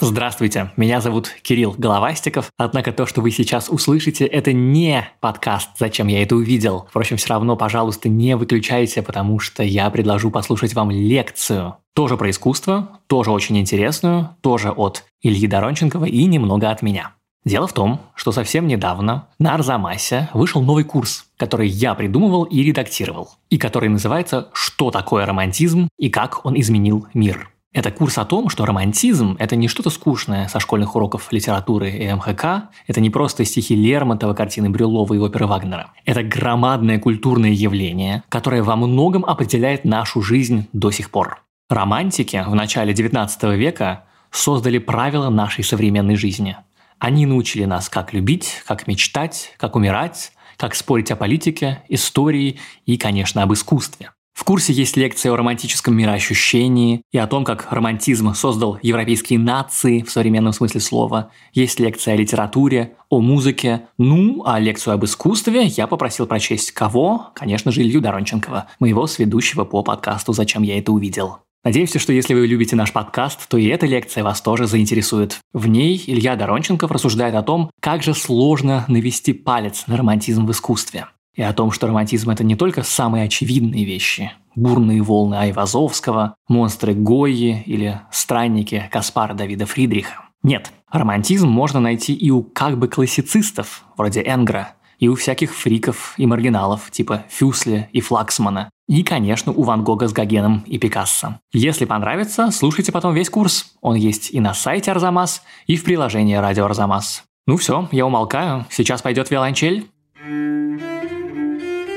[0.00, 6.06] Здравствуйте, меня зовут Кирилл Головастиков, однако то, что вы сейчас услышите, это не подкаст «Зачем
[6.06, 6.86] я это увидел?».
[6.88, 11.76] Впрочем, все равно, пожалуйста, не выключайте, потому что я предложу послушать вам лекцию.
[11.94, 17.12] Тоже про искусство, тоже очень интересную, тоже от Ильи Доронченкова и немного от меня.
[17.44, 22.62] Дело в том, что совсем недавно на Арзамасе вышел новый курс, который я придумывал и
[22.62, 27.49] редактировал, и который называется «Что такое романтизм и как он изменил мир».
[27.72, 32.12] Это курс о том, что романтизм– это не что-то скучное со школьных уроков литературы и
[32.12, 35.92] МХК, это не просто стихи Лермонтова, картины Брюлова и оперы Вагнера.
[36.04, 41.44] Это громадное культурное явление, которое во многом определяет нашу жизнь до сих пор.
[41.68, 44.02] Романтики в начале XIX века
[44.32, 46.56] создали правила нашей современной жизни.
[46.98, 52.98] Они научили нас, как любить, как мечтать, как умирать, как спорить о политике, истории и,
[52.98, 54.10] конечно, об искусстве.
[54.40, 60.00] В курсе есть лекция о романтическом мироощущении и о том, как романтизм создал европейские нации
[60.02, 61.30] в современном смысле слова.
[61.52, 63.82] Есть лекция о литературе, о музыке.
[63.98, 67.30] Ну, а лекцию об искусстве я попросил прочесть кого?
[67.34, 71.40] Конечно же, Илью Доронченкова, моего сведущего по подкасту «Зачем я это увидел».
[71.62, 75.38] Надеемся, что если вы любите наш подкаст, то и эта лекция вас тоже заинтересует.
[75.52, 80.50] В ней Илья Доронченков рассуждает о том, как же сложно навести палец на романтизм в
[80.52, 86.34] искусстве и о том, что романтизм– это не только самые очевидные вещи– бурные волны Айвазовского,
[86.48, 90.24] монстры Гойи или странники Каспара Давида Фридриха.
[90.42, 96.14] Нет, романтизм можно найти и у как бы классицистов, вроде Энгра, и у всяких фриков
[96.18, 101.38] и маргиналов, типа Фюсли и Флаксмана, и, конечно, у Ван Гога с Гогеном и Пикассо.
[101.52, 103.74] Если понравится, слушайте потом весь курс.
[103.80, 107.24] Он есть и на сайте Арзамас, и в приложении Радио Арзамас.
[107.46, 108.66] Ну все, я умолкаю.
[108.68, 109.88] Сейчас пойдет виолончель.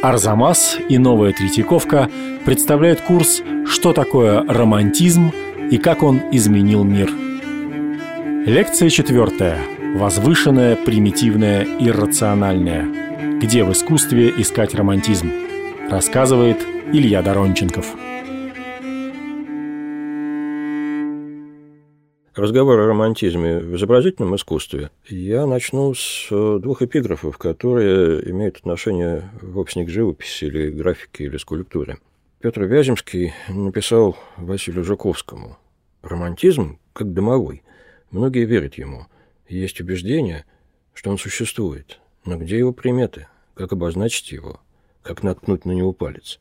[0.03, 2.09] Арзамас и Новая Третьяковка
[2.43, 5.31] представляют курс «Что такое романтизм
[5.71, 7.09] и как он изменил мир».
[8.45, 9.59] Лекция четвертая.
[9.95, 12.85] Возвышенное, примитивное, иррациональное.
[13.39, 15.31] Где в искусстве искать романтизм?
[15.89, 16.57] Рассказывает
[16.91, 17.85] Илья Доронченков.
[22.35, 29.29] Разговор о романтизме в изобразительном искусстве, я начну с э, двух эпиграфов, которые имеют отношение
[29.41, 31.97] вовсе не к живописи или графике или скульптуре.
[32.39, 35.57] Петр Вяземский написал Василию Жуковскому
[36.01, 37.63] «Романтизм как домовой.
[38.11, 39.07] Многие верят ему.
[39.47, 40.45] Есть убеждение,
[40.93, 41.99] что он существует.
[42.25, 43.27] Но где его приметы?
[43.53, 44.59] Как обозначить его?
[45.01, 46.39] Как наткнуть на него палец?»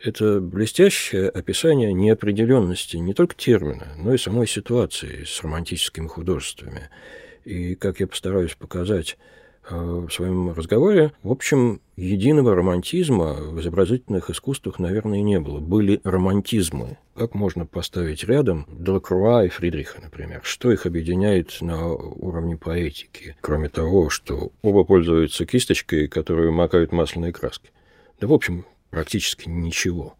[0.00, 6.88] Это блестящее описание неопределенности не только термина, но и самой ситуации с романтическими художествами.
[7.44, 9.18] И, как я постараюсь показать
[9.68, 15.58] э, в своем разговоре, в общем, единого романтизма в изобразительных искусствах, наверное, не было.
[15.58, 16.98] Были романтизмы.
[17.16, 20.42] Как можно поставить рядом Делакруа и Фридриха, например?
[20.44, 23.34] Что их объединяет на уровне поэтики?
[23.40, 27.70] Кроме того, что оба пользуются кисточкой, которую макают масляной краской.
[28.20, 30.16] Да, в общем, практически ничего.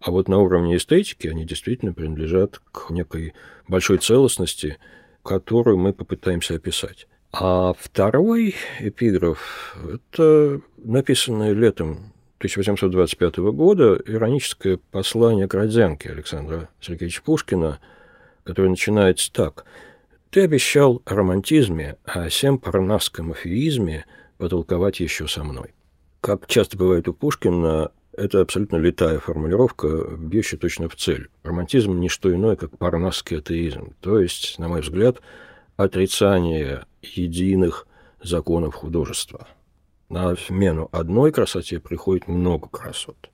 [0.00, 3.34] А вот на уровне эстетики они действительно принадлежат к некой
[3.68, 4.78] большой целостности,
[5.22, 7.06] которую мы попытаемся описать.
[7.32, 17.78] А второй эпиграф– это написанное летом 1825 года ироническое послание к Родзянке Александра Сергеевича Пушкина,
[18.42, 19.64] которое начинается так.
[20.30, 24.04] «Ты обещал о романтизме, а о всем парнасском афеизме
[24.38, 25.70] потолковать еще со мной».
[26.20, 31.28] Как часто бывает у Пушкина, это абсолютно летая формулировка, бьющая точно в цель.
[31.42, 35.20] Романтизм– не что иное, как парнасский атеизм, то есть, на мой взгляд,
[35.76, 37.86] отрицание единых
[38.22, 39.48] законов художества.
[40.08, 43.30] На смену одной красоте приходит много красот.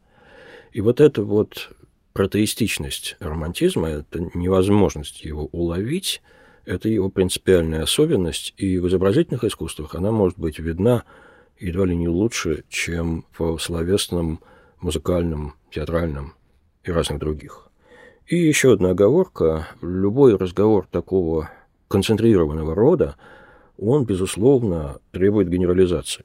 [0.72, 1.71] И вот эта вот
[2.12, 6.22] протеистичность романтизма, это невозможность его уловить,
[6.65, 11.05] это его принципиальная особенность, и в изобразительных искусствах она может быть видна
[11.59, 14.41] едва ли не лучше, чем в словесном
[14.81, 16.34] музыкальном, театральном
[16.84, 17.69] и разных других.
[18.27, 19.69] И еще одна оговорка.
[19.81, 21.50] Любой разговор такого
[21.88, 23.17] концентрированного рода,
[23.79, 26.25] он, безусловно, требует генерализации.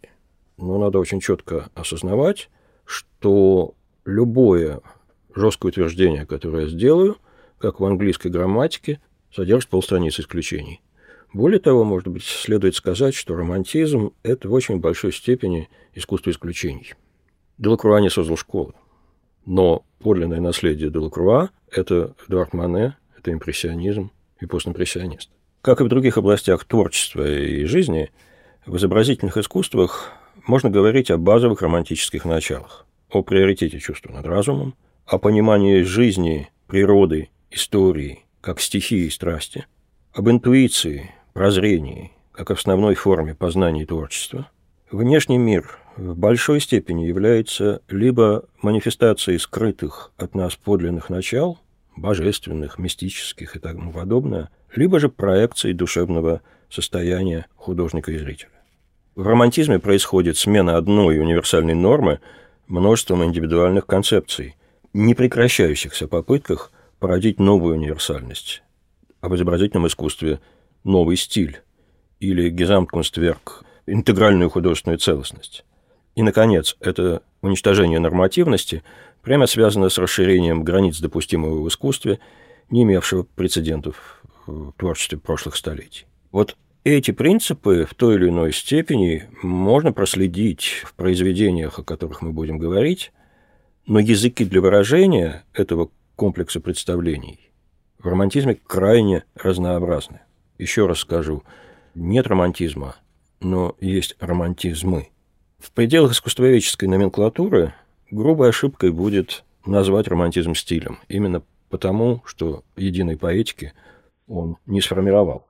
[0.57, 2.49] Но надо очень четко осознавать,
[2.85, 3.75] что
[4.05, 4.81] любое
[5.33, 7.17] жесткое утверждение, которое я сделаю,
[7.57, 8.99] как в английской грамматике,
[9.33, 10.81] содержит полстраницы исключений.
[11.33, 16.93] Более того, может быть, следует сказать, что романтизм– это в очень большой степени искусство исключений.
[17.57, 18.73] Делакруа не создал школы.
[19.45, 25.29] Но подлинное наследие Делакруа– это Эдуард Мане, это импрессионизм и постимпрессионист.
[25.61, 28.11] Как и в других областях творчества и жизни,
[28.65, 30.11] в изобразительных искусствах
[30.45, 37.29] можно говорить о базовых романтических началах, о приоритете чувства над разумом, о понимании жизни, природы,
[37.51, 39.65] истории как стихии и страсти,
[40.11, 44.49] об интуиции, прозрении, как основной форме познания и творчества,
[44.91, 51.59] внешний мир в большой степени является либо манифестацией скрытых от нас подлинных начал,
[51.95, 58.49] божественных, мистических и тому подобное, либо же проекцией душевного состояния художника и зрителя.
[59.15, 62.19] В романтизме происходит смена одной универсальной нормы
[62.67, 64.55] множеством индивидуальных концепций,
[64.93, 68.63] не прекращающихся попытках породить новую универсальность,
[69.21, 70.39] а в изобразительном искусстве
[70.83, 71.61] новый стиль
[72.19, 75.65] или Gesamtkunstwerk– интегральную художественную целостность.
[76.15, 78.83] И, наконец, это уничтожение нормативности
[79.21, 82.19] прямо связано с расширением границ допустимого в искусстве,
[82.69, 86.05] не имевшего прецедентов в творчестве прошлых столетий.
[86.31, 92.31] Вот эти принципы в той или иной степени можно проследить в произведениях, о которых мы
[92.31, 93.11] будем говорить,
[93.85, 97.51] но языки для выражения этого комплекса представлений
[97.99, 100.19] в романтизме крайне разнообразны.
[100.57, 101.43] Еще раз скажу,
[101.95, 102.97] нет романтизма,
[103.39, 105.09] но есть романтизмы.
[105.63, 107.73] В пределах искусствоведческой номенклатуры
[108.11, 113.71] грубой ошибкой будет назвать романтизм стилем, именно потому, что единой поэтики
[114.27, 115.47] он не сформировал.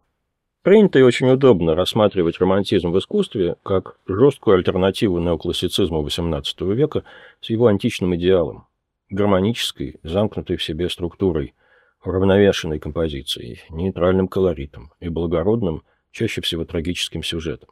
[0.62, 7.04] Принято и очень удобно рассматривать романтизм в искусстве как жесткую альтернативу неоклассицизму XVIII века
[7.42, 8.68] с его античным идеалом,
[9.10, 11.56] гармонической, замкнутой в себе структурой,
[12.06, 15.82] уравновешенной композицией, нейтральным колоритом и благородным,
[16.12, 17.70] чаще всего трагическим сюжетом.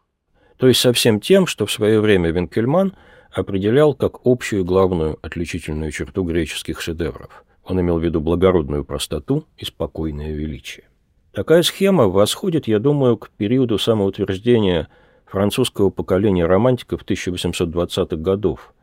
[0.62, 2.94] То есть со всем тем, что в свое время Винкельман
[3.32, 7.46] определял как общую главную отличительную черту греческих шедевров.
[7.64, 10.86] Он имел в виду благородную простоту и спокойное величие.
[11.32, 14.88] Такая схема восходит, я думаю, к периоду самоутверждения
[15.26, 18.76] французского поколения романтиков 1820-х годов,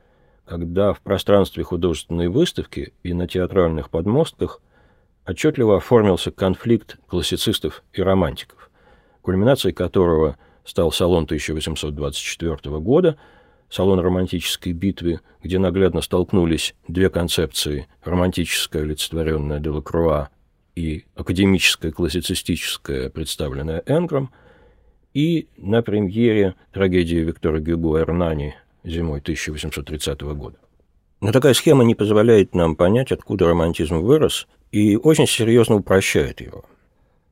[0.46, 4.60] когда в пространстве художественной выставки и на театральных подмостках
[5.24, 8.68] отчетливо оформился конфликт классицистов и романтиков,
[9.22, 10.38] кульминацией которого
[10.68, 13.16] стал салон 1824 года,
[13.70, 20.28] салон романтической битвы, где наглядно столкнулись две концепции– романтическая, олицетворенная Делакруа,
[20.76, 24.30] и академическая классицистическая, представленная Энгром,
[25.14, 28.54] и на премьере трагедии Виктора Гюго «Эрнани»
[28.84, 30.58] зимой 1830 года.
[31.20, 36.64] Но такая схема не позволяет нам понять, откуда романтизм вырос, и очень серьезно упрощает его.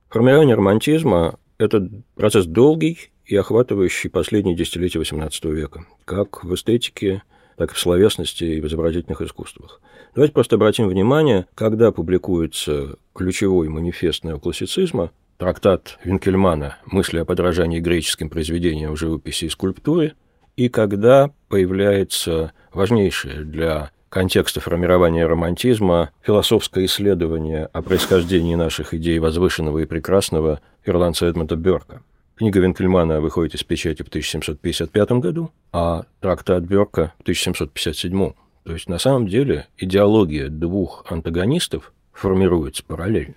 [0.08, 7.22] Формирование романтизма– это процесс долгий и охватывающий последние десятилетия XVIII века, как в эстетике,
[7.56, 9.80] так и в словесности и в изобразительных искусствах.
[10.14, 18.30] Давайте просто обратим внимание, когда публикуется ключевой манифест неоклассицизма, трактат Винкельмана «Мысли о подражании греческим
[18.30, 20.14] произведениям в живописи и скульптуре»,
[20.56, 29.80] и когда появляется важнейшее для контекста формирования романтизма философское исследование о происхождении наших идей возвышенного
[29.80, 32.02] и прекрасного ирландца Эдмонда Бёрка.
[32.36, 38.32] Книга Винкельмана выходит из печати в 1755 году, а трактат Бёрка в 1757.
[38.62, 43.36] То есть, на самом деле, идеология двух антагонистов формируется параллельно.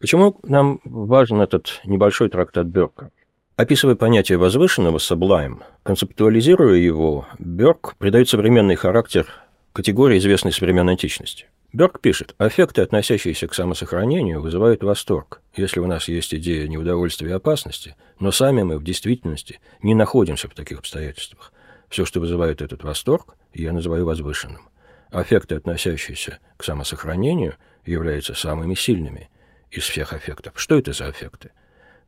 [0.00, 3.12] Почему нам важен этот небольшой трактат Бёрка?
[3.54, 9.28] Описывая понятие возвышенного sublime, концептуализируя его, Бёрк придает современный характер
[9.72, 11.46] категории, известной со времен античности.
[11.72, 17.32] Бёрк пишет, аффекты, относящиеся к самосохранению, вызывают восторг, если у нас есть идея неудовольствия и
[17.32, 21.50] опасности, но сами мы в действительности не находимся в таких обстоятельствах.
[21.88, 24.68] Все, что вызывает этот восторг, я называю возвышенным.
[25.10, 27.54] Аффекты, относящиеся к самосохранению,
[27.86, 29.30] являются самыми сильными
[29.70, 30.52] из всех аффектов.
[30.56, 31.52] Что это за аффекты?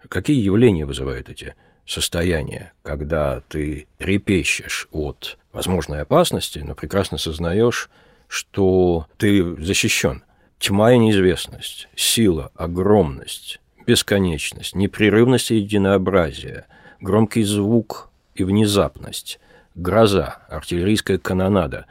[0.09, 1.54] Какие явления вызывают эти
[1.87, 7.88] состояния, когда ты трепещешь от возможной опасности, но прекрасно сознаешь,
[8.28, 10.23] что ты защищен.
[10.59, 16.66] Тьма и неизвестность, сила, огромность, бесконечность, непрерывность и единообразие,
[17.00, 19.40] громкий звук и внезапность,
[19.75, 21.87] гроза, артиллерийская канонада,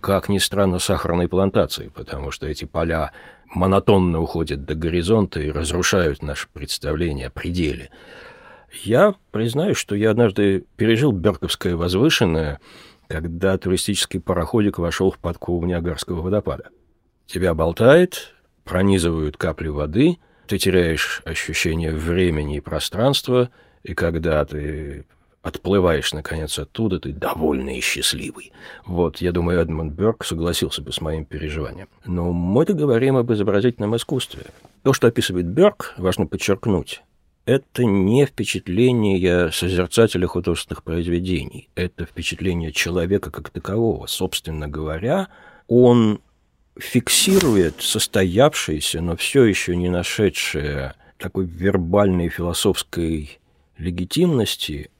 [0.00, 3.12] как ни странно, сахарной плантации, потому что эти поля
[3.46, 7.90] монотонно уходят до горизонта и разрушают наше представление о пределе.
[8.82, 12.60] Я признаюсь, что я однажды пережил Берковское возвышенное,
[13.08, 16.68] когда туристический пароходик вошел в подкову Ниагарского водопада.
[17.26, 18.34] Тебя болтает,
[18.64, 23.50] пронизывают капли воды, ты теряешь ощущение времени и пространства,
[23.82, 25.04] и когда ты
[25.42, 28.52] отплываешь, наконец, оттуда, ты довольный и счастливый.
[28.84, 31.88] Вот, я думаю, Эдмунд Бёрк согласился бы с моим переживанием.
[32.04, 34.46] Но мы-то говорим об изобразительном искусстве.
[34.82, 37.02] То, что описывает Бёрк, важно подчеркнуть,
[37.48, 44.06] это не впечатление созерцателя художественных произведений, это впечатление человека как такового.
[44.06, 45.28] Собственно говоря,
[45.66, 46.20] он
[46.78, 53.38] фиксирует состоявшееся, но все еще не нашедшее такой вербальной философской
[53.78, 54.90] легитимности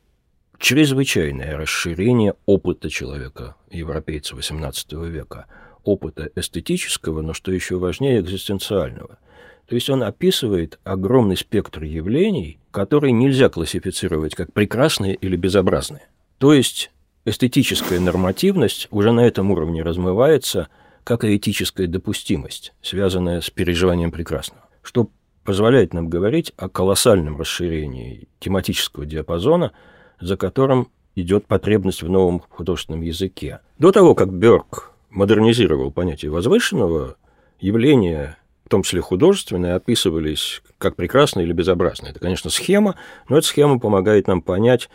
[0.59, 5.45] чрезвычайное расширение опыта человека, европейца XVIII века,
[5.85, 9.19] опыта эстетического, но что еще важнее, экзистенциального.
[9.69, 16.09] То есть он описывает огромный спектр явлений, которые нельзя классифицировать как прекрасные или безобразные.
[16.39, 16.91] То есть
[17.27, 20.69] эстетическая нормативность уже на этом уровне размывается,
[21.05, 25.11] как и этическая допустимость, связанная с переживанием прекрасного, что
[25.45, 29.73] позволяет нам говорить о колоссальном расширении тематического диапазона,
[30.19, 33.61] за которым идет потребность в новом художественном языке.
[33.79, 37.17] До того, как Бёрк модернизировал понятие возвышенного,
[37.61, 42.11] явления, в том числе художественные, описывались как прекрасные или безобразные.
[42.11, 42.97] Это, конечно, схема,
[43.27, 44.91] но эта схема помогает нам понять,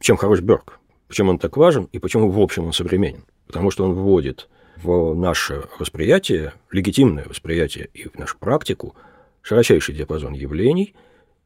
[0.00, 3.26] чем хорош Бёрк, почему он так важен и почему, в общем, он современен.
[3.46, 4.48] Потому что он вводит
[4.82, 8.96] в наше восприятие, легитимное восприятие и в нашу практику
[9.42, 10.94] широчайший диапазон явлений,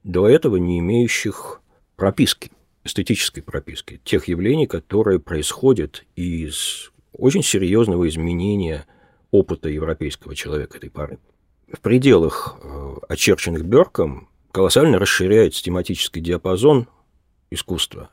[0.04, 1.60] до этого не имеющих
[1.96, 2.52] прописки,
[2.84, 8.86] эстетической прописки, тех явлений, которые происходят из очень серьезного изменения
[9.32, 11.18] опыта европейского человека этой поры.
[11.70, 16.88] В пределах, э, очерченных Бёрком, колоссально расширяется тематический диапазон
[17.50, 18.10] искусства.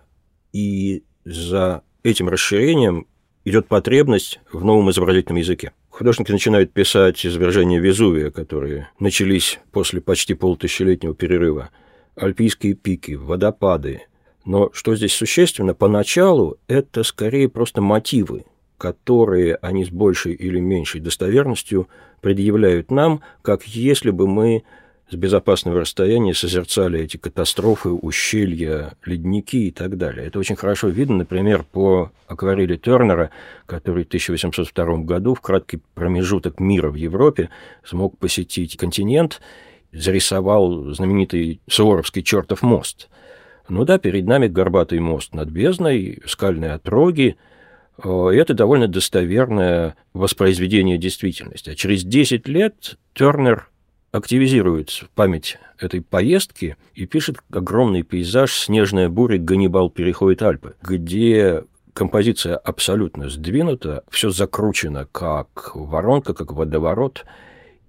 [0.51, 3.07] И за этим расширением
[3.45, 5.71] идет потребность в новом изобразительном языке.
[5.89, 11.69] Художники начинают писать изображения Везувия, которые начались после почти полутысячелетнего перерыва,
[12.15, 14.01] альпийские пики, водопады.
[14.45, 18.45] Но что здесь существенно, поначалу это скорее просто мотивы,
[18.83, 21.87] которые они с большей или меньшей достоверностью
[22.19, 24.63] предъявляют нам, как если бы мы
[25.09, 30.27] с безопасного расстояния созерцали эти катастрофы, ущелья, ледники и так далее.
[30.27, 33.29] Это очень хорошо видно, например, по акварели Тернера,
[33.67, 37.51] который в 1802 году в краткий промежуток мира в Европе
[37.85, 39.39] смог посетить континент,
[39.93, 43.07] зарисовал знаменитый Суворовский чертов мост.
[43.69, 47.37] Ну да, перед нами горбатый мост над бездной, скальные отроги,
[48.03, 51.71] и это довольно достоверное воспроизведение действительности.
[51.71, 53.69] А через 10 лет Тернер
[54.11, 59.37] активизирует память этой поездки и пишет огромный пейзаж «Снежная буря.
[59.37, 67.25] Ганнибал переходит Альпы», где композиция абсолютно сдвинута, все закручено как воронка, как водоворот,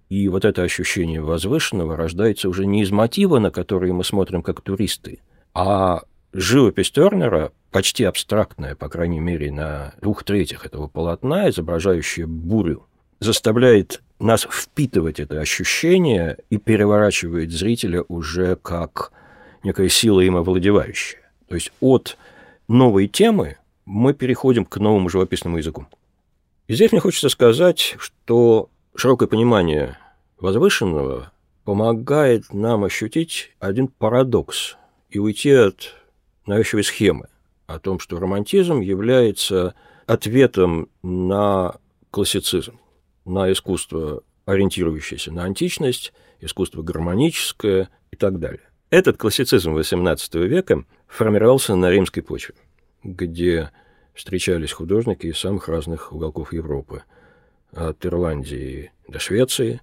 [0.09, 4.61] и вот это ощущение возвышенного рождается уже не из мотива, на который мы смотрим как
[4.61, 5.21] туристы,
[5.55, 6.03] а
[6.35, 12.87] живопись Тернера, почти абстрактная, по крайней мере, на двух третьих этого полотна, изображающая бурю,
[13.21, 19.13] заставляет нас впитывать это ощущение и переворачивает зрителя уже как
[19.63, 21.21] некая сила им овладевающая.
[21.49, 22.19] То есть от
[22.69, 25.87] новой темы мы переходим к новому живописному языку.
[26.67, 29.99] И здесь мне хочется сказать, что широкое понимание
[30.39, 31.33] возвышенного
[31.65, 34.77] помогает нам ощутить один парадокс
[35.11, 35.95] и уйти от
[36.47, 37.29] навязчивой схемы
[37.67, 39.75] о том, что романтизм является
[40.07, 41.77] ответом на
[42.11, 42.79] классицизм
[43.25, 48.69] на искусство, ориентирующееся на античность, искусство гармоническое и так далее.
[48.91, 52.55] Этот классицизм XVIII века формировался на римской почве,
[53.03, 53.71] где
[54.13, 57.03] встречались художники из самых разных уголков Европы,
[57.73, 59.81] от Ирландии до Швеции,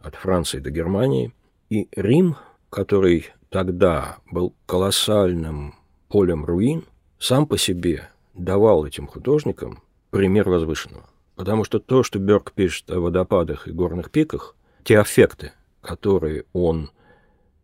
[0.00, 1.34] от Франции до Германии.
[1.68, 2.36] И Рим,
[2.70, 5.74] который тогда был колоссальным
[6.08, 6.84] полем руин,
[7.18, 11.08] сам по себе давал этим художникам пример возвышенного.
[11.36, 16.90] Потому что то, что Берг пишет о водопадах и горных пиках, те аффекты, которые он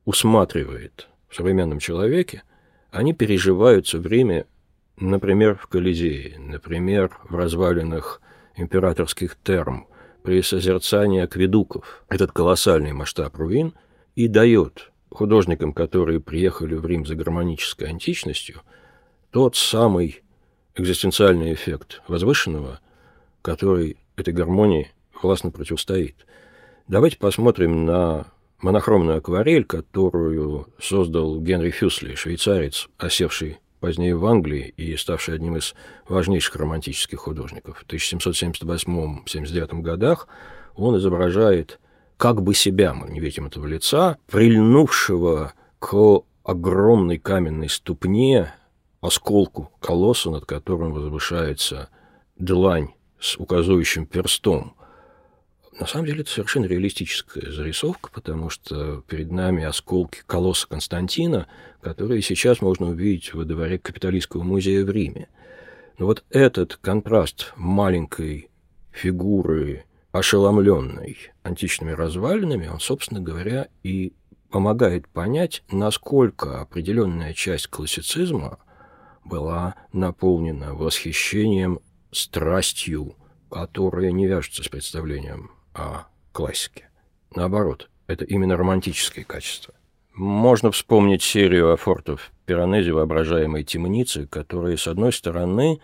[0.04, 2.42] усматривает в современном человеке,
[2.90, 4.46] они переживаются в Риме,
[4.96, 8.20] например, в Колизее, например, в развалинах
[8.56, 9.88] императорских терм,
[10.22, 12.04] при созерцании акведуков.
[12.08, 13.74] Этот колоссальный масштаб руин
[14.14, 18.60] и дает художникам, которые приехали в Рим за гармонической античностью,
[19.30, 20.22] тот самый
[20.74, 22.80] экзистенциальный эффект возвышенного,
[23.40, 24.90] который этой гармонии
[25.22, 26.26] властно противостоит.
[26.88, 28.26] Давайте посмотрим на
[28.60, 35.74] монохромную акварель, которую создал Генри Фюсли, швейцарец, осевший позднее в Англии и ставший одним из
[36.08, 37.78] важнейших романтических художников.
[37.78, 40.26] В 1778-79 годах
[40.74, 41.78] он изображает
[42.16, 48.52] как бы себя, мы не видим этого лица, прильнувшего к огромной каменной ступне,
[49.00, 51.88] осколку колосса, над которым возвышается
[52.36, 52.90] длань
[53.20, 54.74] с указывающим перстом.
[55.78, 61.48] На самом деле это совершенно реалистическая зарисовка, потому что перед нами осколки колосса Константина,
[61.80, 65.28] которые сейчас можно увидеть во дворе капиталистского музея в Риме.
[65.98, 68.50] Но вот этот контраст маленькой
[68.92, 74.12] фигуры ошеломленный античными развалинами, он, собственно говоря, и
[74.48, 78.60] помогает понять, насколько определенная часть классицизма
[79.24, 81.80] была наполнена восхищением,
[82.12, 83.16] страстью,
[83.50, 86.90] которая не вяжется с представлением о классике.
[87.34, 89.74] Наоборот, это именно романтические качества.
[90.12, 95.80] Можно вспомнить серию афортов Пиранези «Воображаемой темницы», которые, с одной стороны,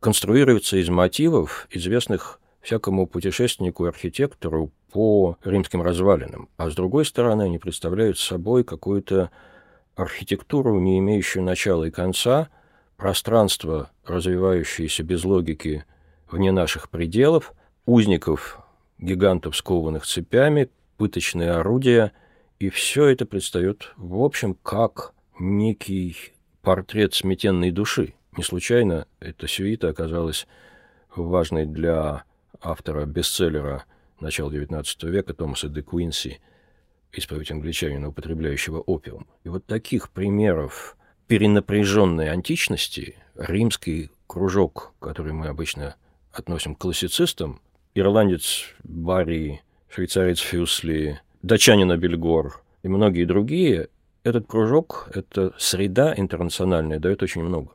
[0.00, 7.44] конструируются из мотивов, известных всякому путешественнику и архитектору по римским развалинам, а с другой стороны
[7.44, 9.30] они представляют собой какую-то
[9.96, 12.50] архитектуру, не имеющую начала и конца,
[12.98, 15.86] пространство, развивающееся без логики
[16.30, 17.54] вне наших пределов,
[17.86, 18.60] узников,
[18.98, 22.12] гигантов, скованных цепями, пыточные орудия,
[22.58, 28.12] и все это предстает, в общем, как некий портрет сметенной души.
[28.36, 30.46] Не случайно эта сюита оказалась
[31.16, 32.24] важной для
[32.60, 33.84] автора бестселлера
[34.20, 36.40] начала XIX века Томаса де Куинси
[37.12, 39.26] «Исповедь англичанина, употребляющего опиум».
[39.44, 45.96] И вот таких примеров перенапряженной античности римский кружок, который мы обычно
[46.32, 47.60] относим к классицистам,
[47.94, 53.88] ирландец Барри, швейцарец Фюсли, датчанин Бельгор и многие другие,
[54.24, 57.72] этот кружок, эта среда интернациональная дает очень много.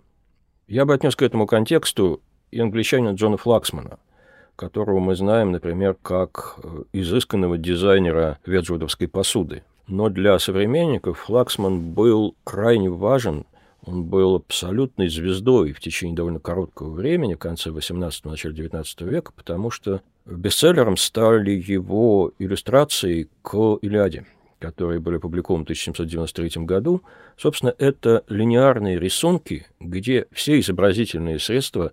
[0.68, 4.00] Я бы отнес к этому контексту и англичанина Джона Флаксмана–
[4.56, 9.64] которого мы знаем, например, как э, изысканного дизайнера веджвудовской посуды.
[9.88, 13.46] Но для современников Флаксман был крайне важен,
[13.86, 19.34] он был абсолютной звездой в течение довольно короткого времени, в конце 18 начале 19 века,
[19.36, 24.26] потому что бестселлером стали его иллюстрации к «Илиаде»,
[24.60, 27.02] которые были опубликованы в 1793 году.
[27.36, 31.92] Собственно, это линеарные рисунки, где все изобразительные средства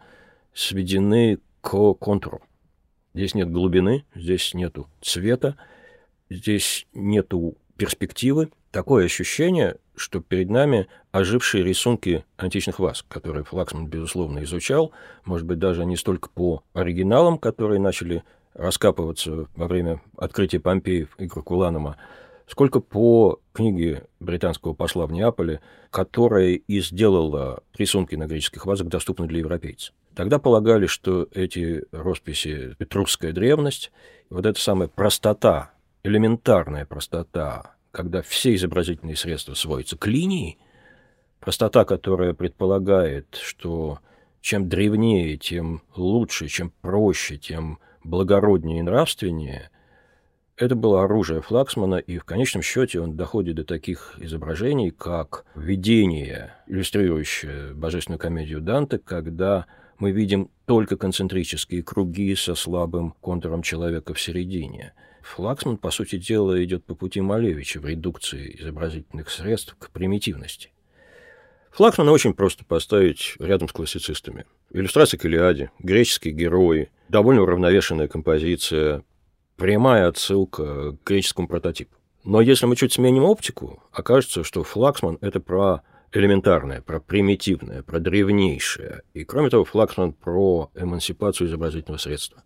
[0.54, 2.40] сведены к контуру.
[3.14, 5.56] Здесь нет глубины, здесь нету цвета,
[6.28, 8.50] здесь нету перспективы.
[8.70, 14.92] Такое ощущение, что перед нами ожившие рисунки античных ваз, которые Флаксман, безусловно, изучал,
[15.24, 18.22] может быть, даже не столько по оригиналам, которые начали
[18.54, 21.96] раскапываться во время открытия Помпеи и Кракуланума,
[22.46, 29.26] сколько по книге британского посла в Неаполе, которая и сделала рисунки на греческих вазах доступны
[29.26, 29.94] для европейцев.
[30.14, 33.92] Тогда полагали, что эти росписи– этрусская древность,
[34.28, 40.58] вот эта самая простота, элементарная простота, когда все изобразительные средства сводятся к линии,
[41.38, 44.00] простота, которая предполагает, что
[44.40, 49.70] чем древнее, тем лучше, чем проще, тем благороднее и нравственнее,
[50.56, 56.52] это было оружие Флаксмана, и в конечном счете он доходит до таких изображений, как видение,
[56.66, 59.66] иллюстрирующее божественную комедию Данте, когда
[60.00, 64.94] мы видим только концентрические круги со слабым контуром человека в середине.
[65.22, 70.72] Флаксман, по сути дела, идет по пути Малевича в редукции изобразительных средств к примитивности.
[71.72, 74.46] Флаксмана очень просто поставить рядом с классицистами.
[74.70, 79.04] Иллюстрация к Илиаде, греческие герои, довольно уравновешенная композиция,
[79.56, 81.96] прямая отсылка к греческому прототипу.
[82.24, 88.00] Но если мы чуть сменим оптику, окажется, что Флаксман— это про элементарное, про примитивное, про
[88.00, 89.02] древнейшее.
[89.14, 92.42] И, кроме того, Флаксман про эмансипацию изобразительного средства.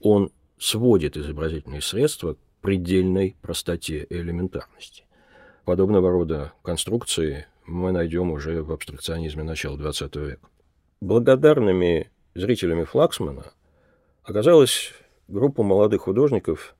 [0.00, 5.04] Он сводит изобразительные средства к предельной простоте и элементарности.
[5.64, 10.48] Подобного рода конструкции мы найдем уже в абстракционизме начала XX века.
[11.00, 13.52] Благодарными зрителями Флаксмана
[14.22, 14.92] оказалась
[15.28, 16.74] группа молодых художников,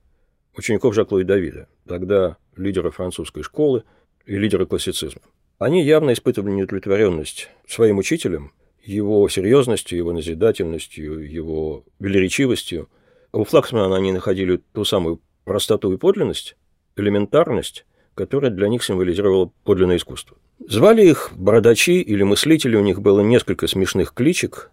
[0.55, 3.83] учеников Жакло и Давида, тогда лидера французской школы
[4.25, 5.21] и лидера классицизма.
[5.57, 8.51] Они явно испытывали неудовлетворенность своим учителем,
[8.83, 12.89] его серьезностью, его назидательностью, его велеречивостью.
[13.31, 16.57] У Флаксмана они находили ту самую простоту и подлинность,
[16.97, 20.37] элементарность, которая для них символизировала подлинное искусство.
[20.67, 24.71] Звали их бородачи или мыслители, у них было несколько смешных кличек,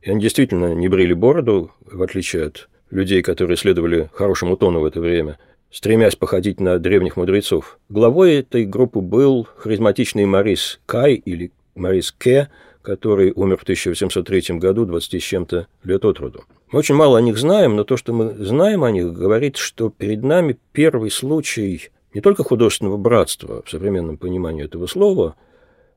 [0.00, 4.84] и они действительно не брили бороду, в отличие от людей, которые следовали хорошему тону в
[4.86, 5.38] это время–
[5.72, 7.78] стремясь походить на древних мудрецов.
[7.88, 12.50] Главой этой группы был харизматичный Марис Кай или Марис Ке,
[12.82, 16.44] который умер в 1803 году, 20 с чем-то лет от роду.
[16.70, 19.90] Мы очень мало о них знаем, но то, что мы знаем о них, говорит, что
[19.90, 25.36] перед нами первый случай не только художественного братства в современном понимании этого слова,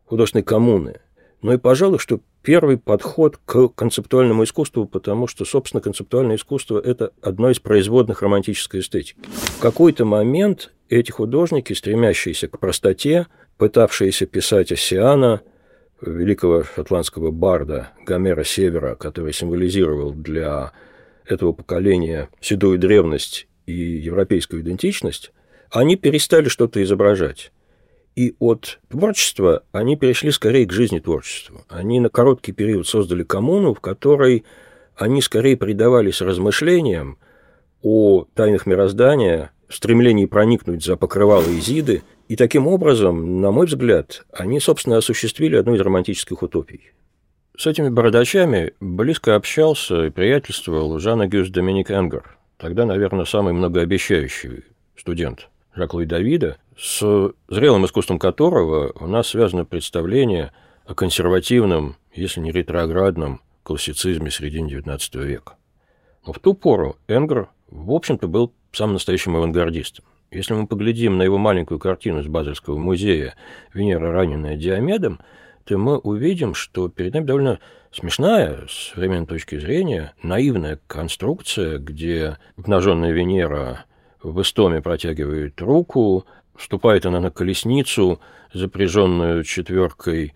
[0.06, 1.02] художественной коммуны,
[1.46, 7.12] но и, пожалуй, что первый подход к концептуальному искусству, потому что, собственно, концептуальное искусство– это
[7.22, 9.16] одно из производных романтической эстетики.
[9.28, 13.28] В какой-то момент эти художники, стремящиеся к простоте,
[13.60, 15.42] пытавшиеся писать Оссиана,
[16.02, 20.72] великого шотландского барда Гомера Севера, который символизировал для
[21.26, 25.32] этого поколения седую древность и европейскую идентичность,
[25.70, 27.52] они перестали что-то изображать.
[28.16, 31.66] И от творчества они перешли скорее к жизни творчества.
[31.68, 34.46] Они на короткий период создали коммуну, в которой
[34.96, 37.18] они скорее предавались размышлениям
[37.82, 42.04] о тайнах мироздания, стремлении проникнуть за покрывало Изиды.
[42.30, 46.92] И таким образом, на мой взгляд, они, собственно, осуществили одну из романтических утопий.
[47.58, 54.64] С этими бородачами близко общался и приятельствовал Жан-Агюст Доминик Энгер, тогда, наверное, самый многообещающий
[54.98, 60.52] студент Жак-Луи Давида, с зрелым искусством которого у нас связано представление
[60.86, 65.56] о консервативном, если не ретроградном, классицизме середины XIX века.
[66.26, 70.06] Но в ту пору Энгер, в общем-то, был самым настоящим авангардистом.
[70.32, 73.36] Если мы поглядим на его маленькую картину из Базельского музея
[73.74, 75.20] «Венера, раненая Диомедом»,
[75.64, 77.60] то мы увидим, что перед нами довольно
[77.92, 83.86] смешная, с современной точки зрения, наивная конструкция, где обнаженная Венера
[84.22, 86.26] в истоме протягивает руку,
[86.58, 88.20] вступает она на колесницу,
[88.54, 90.34] запряженную четверкой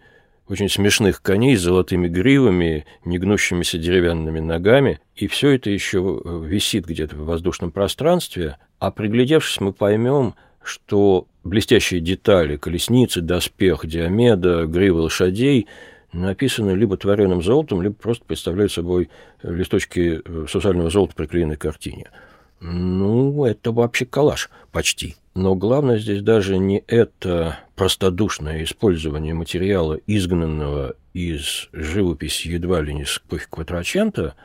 [0.48, 7.16] очень смешных коней с золотыми гривами, негнущимися деревянными ногами, и все это еще висит где-то
[7.16, 15.68] в воздушном пространстве, а приглядевшись, мы поймем, что блестящие детали колесницы, доспех, диомеда, гривы лошадей
[16.12, 19.10] написаны либо творенным золотом, либо просто представляют собой
[19.44, 22.10] листочки сусального золота, приклеенной к картине.
[22.60, 25.16] Ну, это вообще коллаж почти.
[25.36, 33.06] Но главное здесь даже не это простодушное использование материала, изгнанного из живописи едва ли не
[33.06, 34.36] с квадрачента,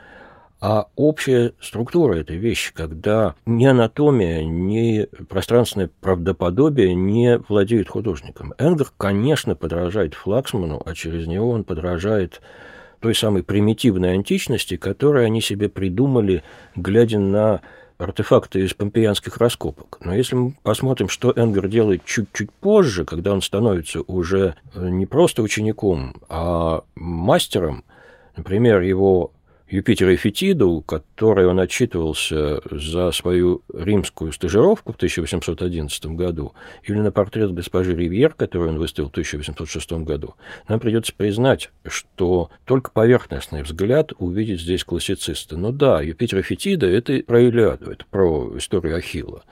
[0.61, 8.53] а общая структура этой вещи, когда ни анатомия, ни пространственное правдоподобие не владеют художником.
[8.57, 12.41] Энгер, конечно, подражает Флаксману, а через него он подражает
[12.99, 16.41] той самой примитивной античности, которую они себе придумали,
[16.75, 17.61] глядя на
[17.97, 19.97] артефакты из помпеянских раскопок.
[20.01, 25.41] Но если мы посмотрим, что Энгер делает чуть-чуть позже, когда он становится уже не просто
[25.41, 27.83] учеником, а мастером,
[28.35, 29.31] например, его
[29.75, 37.11] Юпитера и Фетиду, которой он отчитывался за свою римскую стажировку в 1811 году, или на
[37.11, 40.35] портрет госпожи Ривьер, который он выставил в 1806 году,
[40.69, 45.57] нам придется признать, что только поверхностный взгляд увидит здесь классициста.
[45.57, 49.43] Ну да, Юпитер и Фетида– это про Илиаду, это про историю Ахилла.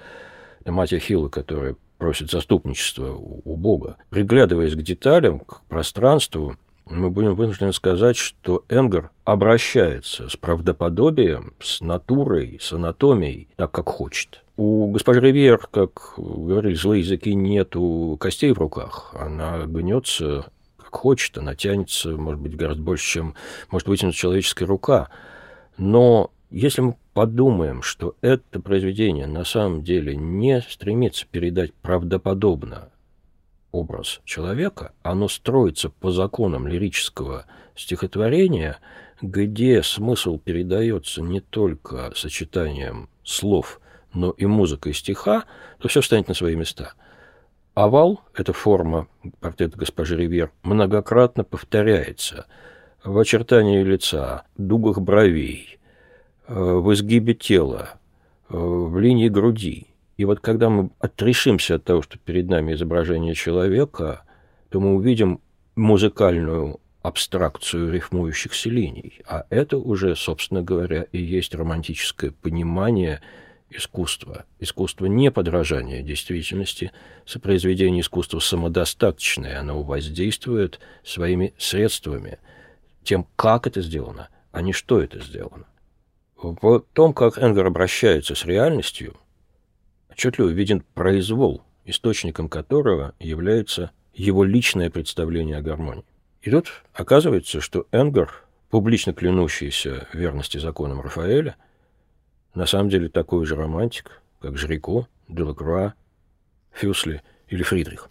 [0.66, 3.98] Мать Ахилла, которая просит заступничества у Бога.
[4.10, 11.82] Приглядываясь к деталям, к пространству, мы будем вынуждены сказать, что Энгер обращается с правдоподобием, с
[11.82, 14.43] натурой, с анатомией, так, как хочет.
[14.58, 19.15] У госпожи Ривьер, как говорили злые языки, нету костей в руках.
[19.17, 20.46] Она гнется
[20.78, 23.36] как хочет, она тянется, может быть, гораздо больше, чем
[23.72, 25.10] может вытянуть человеческая рука.
[25.78, 32.89] Но если мы подумаем, что это произведение на самом деле не стремится передать правдоподобно
[33.74, 38.78] образ человека, оно строится по законам лирического стихотворения,
[39.22, 43.82] где смысл передается не только сочетанием слов,
[44.14, 45.44] но и музыкой стиха,
[45.80, 46.94] то все встанет на свои места.
[47.74, 49.08] Овал, эта форма
[49.42, 52.46] портрета госпожи Ривьер, многократно повторяется
[53.04, 55.80] в очертании лица, дугах бровей,
[56.48, 57.96] э, в изгибе тела,
[58.50, 59.88] э, в линии груди–
[60.24, 64.24] и вот когда мы отрешимся от того, что перед нами изображение человека,
[64.70, 65.42] то мы увидим
[65.76, 69.20] музыкальную абстракцию рифмующихся линий.
[69.28, 73.20] А это уже, собственно говоря, и есть романтическое понимание
[73.70, 74.46] искусства.
[74.62, 76.94] Искусство не подражание действительности,
[77.26, 82.40] сопроизведение искусства самодостаточное, оно воздействует своими средствами,
[83.04, 85.66] тем, как это сделано, а не что это сделано.
[86.38, 89.18] В том, как Энгер обращается с реальностью,
[90.13, 96.06] отчетливо виден произвол, источником которого является его личное представление о гармонии.
[96.41, 101.56] И тут оказывается, что Энгер, публично клянущийся верности законам Рафаэля,
[102.54, 105.95] на самом деле такой же романтик, как Жрико, Делакруа,
[106.71, 108.10] Фюсли или Фридрих.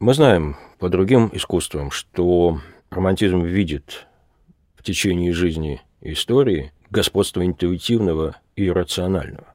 [0.00, 4.08] Мы знаем по другим искусствам, что романтизм видит
[4.74, 9.51] в течение жизни истории господство интуитивного и рационального.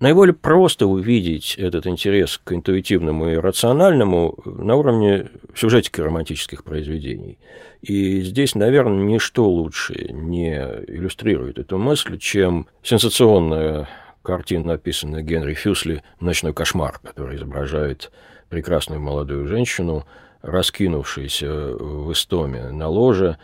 [0.00, 7.38] Наиболее просто увидеть этот интерес к интуитивному и рациональному на уровне сюжетики романтических произведений.
[7.82, 13.88] И здесь, наверное, ничто лучше не иллюстрирует эту мысль, чем сенсационная
[14.22, 18.10] картина, написанная Генри Фюсли «Ночной кошмар», который изображает
[18.48, 20.06] прекрасную молодую женщину,
[20.40, 23.36] раскинувшуюся в истоме на ложе,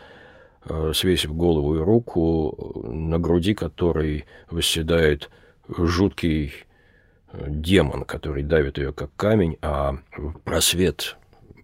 [0.64, 5.28] э, свесив голову и руку, на груди которой восседает
[5.68, 6.52] жуткий
[7.32, 11.16] э, демон, который давит ее как камень, а в просвет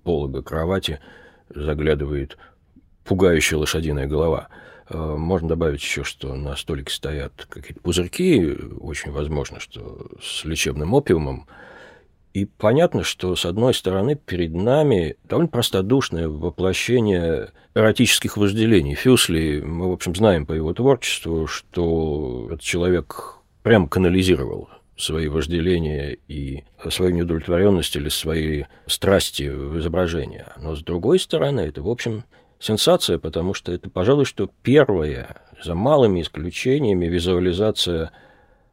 [0.02, 1.00] полога кровати
[1.48, 2.36] заглядывает
[3.04, 4.48] пугающая лошадиная голова.
[4.88, 10.94] Э, можно добавить еще, что на столике стоят какие-то пузырьки, очень возможно, что с лечебным
[10.94, 11.46] опиумом.
[12.34, 18.94] И понятно, что, с одной стороны, перед нами довольно простодушное воплощение эротических вожделений.
[18.94, 26.16] Фюсли, мы, в общем, знаем по его творчеству, что этот человек прям канализировал свои вожделения
[26.28, 30.52] и свою неудовлетворенность или свои страсти в изображение.
[30.58, 32.24] Но, с другой стороны, это, в общем,
[32.58, 38.12] сенсация, потому что это, пожалуй, что первая, за малыми исключениями, визуализация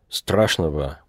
[0.09, 0.99] страшного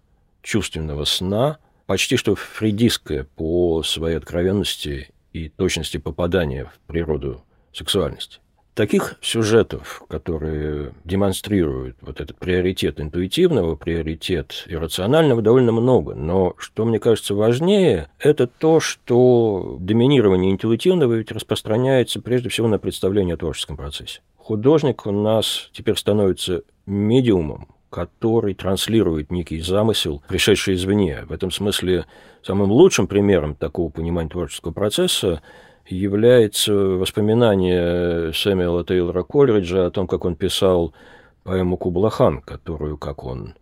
[0.41, 8.39] чувственного сна, почти что фридистская по своей откровенности и точности попадания в природу сексуальности.
[8.73, 16.15] Таких сюжетов, которые демонстрируют вот этот приоритет интуитивного, приоритет иррационального, довольно много.
[16.15, 22.79] Но что мне кажется важнее, это то, что доминирование интуитивного ведь распространяется прежде всего на
[22.79, 24.21] представление о творческом процессе.
[24.37, 31.25] Художник у нас теперь становится медиумом, который транслирует некий замысел, пришедший извне.
[31.27, 32.05] В этом смысле
[32.41, 35.41] самым лучшим примером такого понимания творческого процесса
[35.91, 40.93] является воспоминание Сэмюэла Тейлора Колриджа о том, как он писал
[41.43, 43.55] поэму Кублахан, которую, как он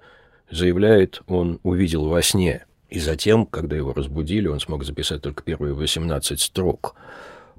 [0.51, 2.65] заявляет, он увидел во сне.
[2.89, 6.95] И затем, когда его разбудили, он смог записать только первые 18 строк.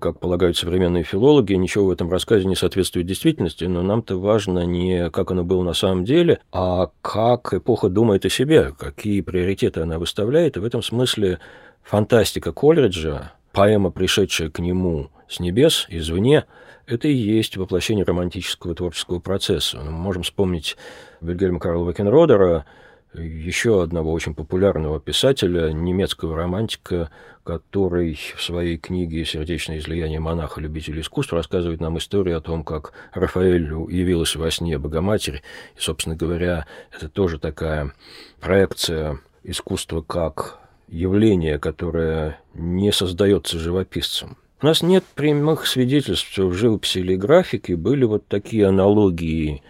[0.00, 5.10] Как полагают современные филологи, ничего в этом рассказе не соответствует действительности, но нам-то важно не
[5.10, 9.98] как оно было на самом деле, а как эпоха думает о себе, какие приоритеты она
[9.98, 10.56] выставляет.
[10.56, 11.38] И в этом смысле
[11.82, 16.46] фантастика Колриджа, поэма, пришедшая к нему с небес, извне,
[16.86, 19.80] это и есть воплощение романтического творческого процесса.
[19.80, 20.76] Мы можем вспомнить
[21.20, 22.66] Вильгельма Карла Вакенродера,
[23.14, 27.10] еще одного очень популярного писателя, немецкого романтика,
[27.42, 32.92] который в своей книге «Сердечное излияние монаха любителя искусства» рассказывает нам историю о том, как
[33.12, 35.42] Рафаэль явилась во сне Богоматерь.
[35.76, 37.92] И, собственно говоря, это тоже такая
[38.40, 40.60] проекция искусства как
[40.90, 44.36] явление, которое не создается живописцем.
[44.62, 49.62] У нас нет прямых свидетельств, что в живописи или графике были вот такие аналогии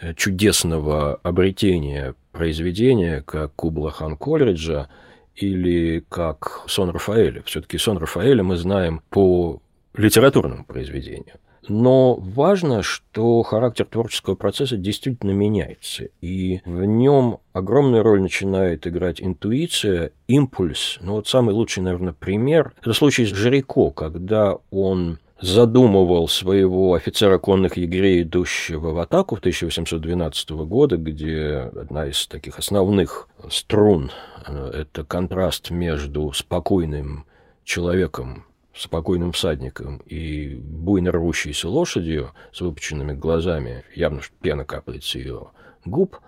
[0.00, 4.88] э, чудесного обретения произведения, как Кубла хан Колриджа
[5.36, 7.42] или как Сон Рафаэля.
[7.44, 9.62] Все-таки Сон Рафаэля мы знаем по
[9.94, 11.36] литературному произведению.
[11.68, 19.22] Но важно, что характер творческого процесса действительно меняется, и в нем огромную роль начинает играть
[19.22, 20.98] интуиция, импульс.
[21.00, 27.38] Ну вот самый лучший, наверное, пример– это случай с Жирико, когда он задумывал своего офицера
[27.38, 34.10] конных егерей, идущего в атаку в 1812 года, где одна из таких основных струн
[34.46, 37.26] э,– это контраст между спокойным
[37.64, 45.14] человеком, спокойным всадником и буйно рвущейся лошадью с выпученными глазами, явно что пена капает с
[45.14, 45.48] ее
[45.84, 46.18] губ,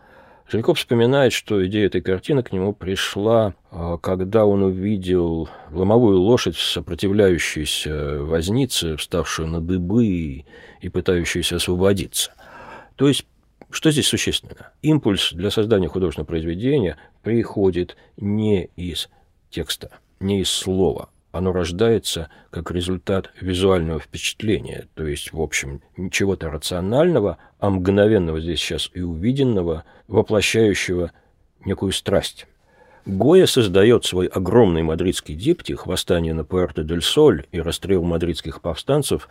[0.47, 6.57] Жильков вспоминает, что идея этой картины к нему пришла, а, когда он увидел ломовую лошадь,
[6.57, 10.45] сопротивляющуюся вознице, вставшую на дыбы
[10.81, 12.33] и, пытающуюся освободиться.
[12.97, 13.27] То есть
[13.71, 14.73] что здесь существенно?
[14.83, 19.09] Импульс для создания художественного произведения приходит не из
[19.51, 26.49] текста, не из слова, оно рождается как результат визуального впечатления, то есть, в общем, чего-то
[26.49, 31.11] рационального, а мгновенного здесь сейчас и увиденного, воплощающего
[31.65, 32.47] некую страсть.
[33.05, 39.29] Гоя создает свой огромный мадридский диптих «Восстание на Пуэрто-дель-Соль» и расстрел мадридских повстанцев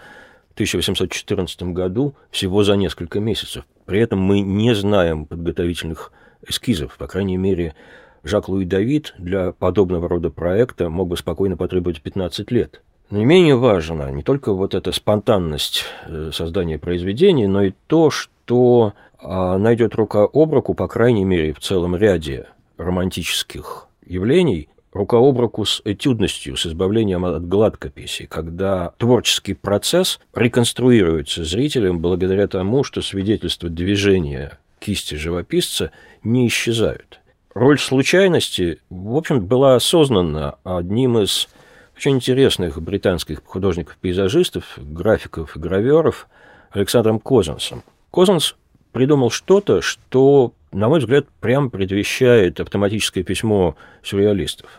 [0.49, 3.65] в 1814 году всего за несколько месяцев.
[3.85, 6.11] При этом мы не знаем подготовительных
[6.45, 7.75] эскизов, по крайней мере,
[8.23, 12.81] Жак-Луи Давид для подобного рода проекта мог бы спокойно потребовать 15 лет.
[13.09, 18.93] Не менее важно не только вот эта спонтанность э, создания произведений, но и то, что
[19.19, 25.39] а, найдет рука об руку, по крайней мере, в целом ряде романтических явлений, рука об
[25.39, 33.01] руку с этюдностью, с избавлением от гладкописи, когда творческий процесс реконструируется зрителем благодаря тому, что
[33.01, 35.91] свидетельства движения кисти живописца
[36.23, 37.21] не исчезают.
[37.53, 41.47] Роль случайности, в общем, была осознана одним из
[41.95, 46.27] очень интересных британских художников-пейзажистов, графиков и граверов
[46.71, 47.83] Александром Козенсом.
[48.09, 48.55] Козенс
[48.91, 54.69] придумал что-то, что, на мой взгляд, прям предвещает автоматическое письмо сюрреалистов.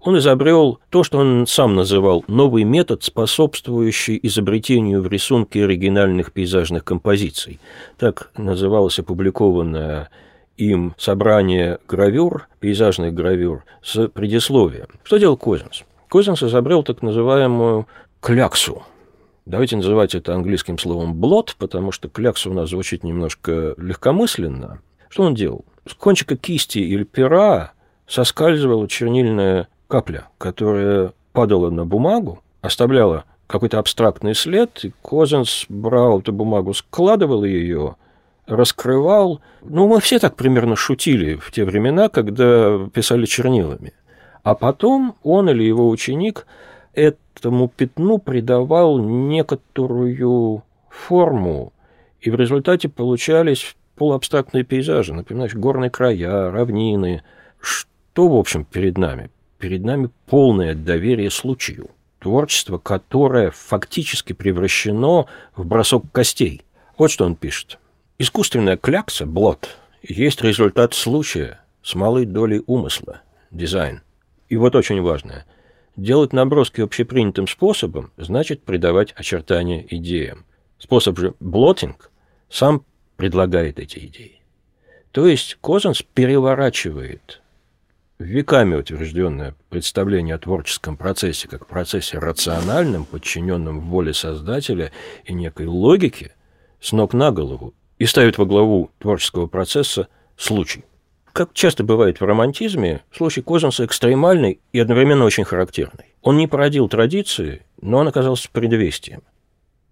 [0.00, 6.84] он изобрел то, что он сам называл новый метод, способствующий изобретению в рисунке оригинальных пейзажных
[6.84, 7.58] композиций.
[7.98, 10.10] Так называлось опубликованное
[10.56, 14.88] им собрание гравюр, пейзажных гравюр, с предисловием.
[15.02, 15.84] Что делал Козинс?
[16.08, 17.86] Козинс изобрел так называемую
[18.20, 18.82] кляксу.
[19.46, 24.80] Давайте называть это английским словом блот, потому что клякса у нас звучит немножко легкомысленно.
[25.08, 25.64] Что он делал?
[25.86, 27.72] С кончика кисти или пера
[28.06, 36.32] соскальзывала чернильная капля, которая падала на бумагу, оставляла какой-то абстрактный след, и Козенс брал эту
[36.32, 37.96] бумагу, складывал ее,
[38.46, 39.40] раскрывал.
[39.62, 43.92] Ну, мы все так примерно шутили в те времена, когда писали чернилами.
[44.42, 46.46] А потом он или его ученик
[46.92, 51.72] этому пятну придавал некоторую форму,
[52.20, 57.22] и в результате получались полуабстрактные пейзажи, например, горные края, равнины.
[57.58, 59.30] Что, в общем, перед нами?
[59.64, 61.88] перед нами полное доверие случаю.
[62.18, 65.24] Творчество, которое фактически превращено
[65.56, 66.60] в бросок костей.
[66.98, 67.78] Вот что он пишет.
[68.16, 74.02] Искусственная клякса, блот, есть результат случая с малой долей умысла, дизайн.
[74.48, 75.46] И вот очень важное.
[75.96, 80.44] Делать наброски общепринятым способом значит придавать очертания идеям.
[80.78, 82.12] Способ же блотинг
[82.48, 82.84] сам
[83.16, 84.40] предлагает эти идеи.
[85.10, 87.42] То есть Козанс переворачивает
[88.20, 94.92] веками утвержденное представление о творческом процессе как процессе рациональном, подчиненном воле создателя
[95.24, 96.32] и некой логике,
[96.80, 100.84] с ног на голову, и ставит во главу творческого процесса случай.
[101.32, 106.14] Как часто бывает в романтизме, случай Козанса экстремальный и одновременно очень характерный.
[106.22, 109.22] Он не породил традиции, но он оказался предвестием.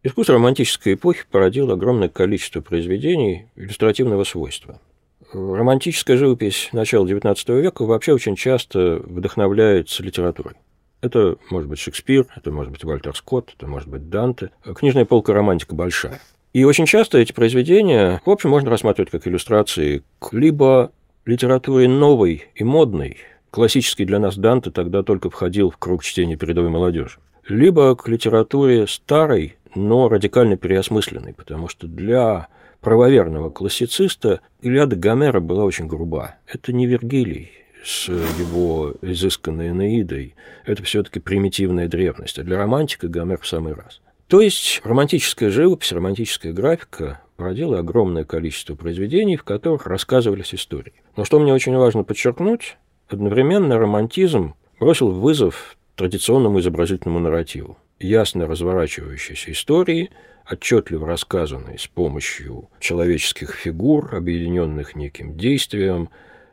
[0.03, 4.81] Искусство романтической эпохи породило огромное количество произведений иллюстративного свойства–
[5.33, 10.55] романтическая живопись начала XIX века вообще очень часто вдохновляется литературой.
[11.01, 14.51] Это может быть Шекспир, это может быть Вальтер Скотт, это может быть Данте.
[14.77, 16.21] Книжная полка романтика большая.
[16.53, 20.93] И очень часто эти произведения, в общем, можно рассматривать как иллюстрации к либо
[21.25, 23.17] литературе новой и модной,
[23.51, 28.87] классический для нас Данте тогда только входил в круг чтения передовой молодежи, либо к литературе
[28.87, 32.49] старой, но радикально переосмысленной, потому что для
[32.83, 36.35] правоверного классициста Илиада Гомера была очень груба.
[36.47, 37.51] Это не Вергилий
[37.83, 40.35] с его изысканной Энеидой.
[40.67, 42.39] Это все-таки примитивная древность.
[42.39, 44.01] А для романтика Гомер в самый раз.
[44.33, 50.95] То есть романтическая живопись, романтическая графика породила огромное количество произведений, в которых рассказывались истории.
[51.17, 57.77] Но что мне очень важно подчеркнуть, одновременно романтизм бросил вызов традиционному изобразительному нарративу.
[58.01, 60.09] Ясно разворачивающейся истории–
[60.51, 66.09] отчетливо рассказанный с помощью человеческих фигур, объединенных неким действием,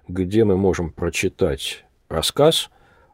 [0.09, 2.71] где мы можем прочитать рассказ,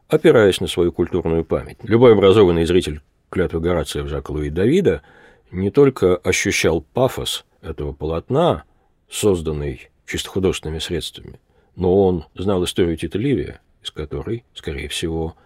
[0.08, 1.78] опираясь на свою культурную память.
[1.84, 5.02] Любой образованный зритель клятвы Горация в Жака Луи Давида
[5.50, 8.64] не только ощущал пафос этого полотна,
[9.08, 11.40] созданный чисто художественными средствами,
[11.74, 15.36] но он знал историю Тита Ливия, из которой, скорее всего,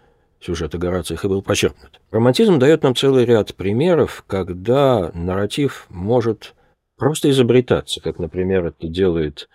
[0.40, 2.00] сюжет о Горациях и был почерпнут.
[2.10, 6.54] Романтизм дает нам целый ряд примеров, когда нарратив может
[6.96, 9.48] просто изобретаться, как, например, это делает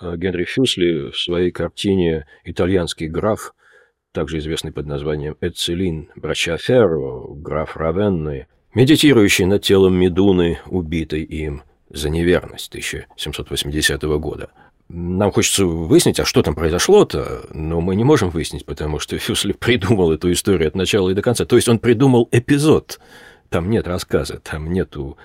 [0.00, 3.54] э, Генри Фюсли в своей картине «Итальянский граф»,
[4.12, 12.10] также известный под названием «Эцелин Брачаферро», граф Равенны, медитирующий над телом Медуны, убитой им за
[12.10, 14.50] неверность 1780 года–
[14.88, 19.52] нам хочется выяснить, а что там произошло-то, но мы не можем выяснить, потому что Фюсли
[19.52, 21.44] придумал эту историю от начала и до конца.
[21.44, 22.98] То есть он придумал эпизод.
[23.50, 25.18] Там нет рассказа, там нету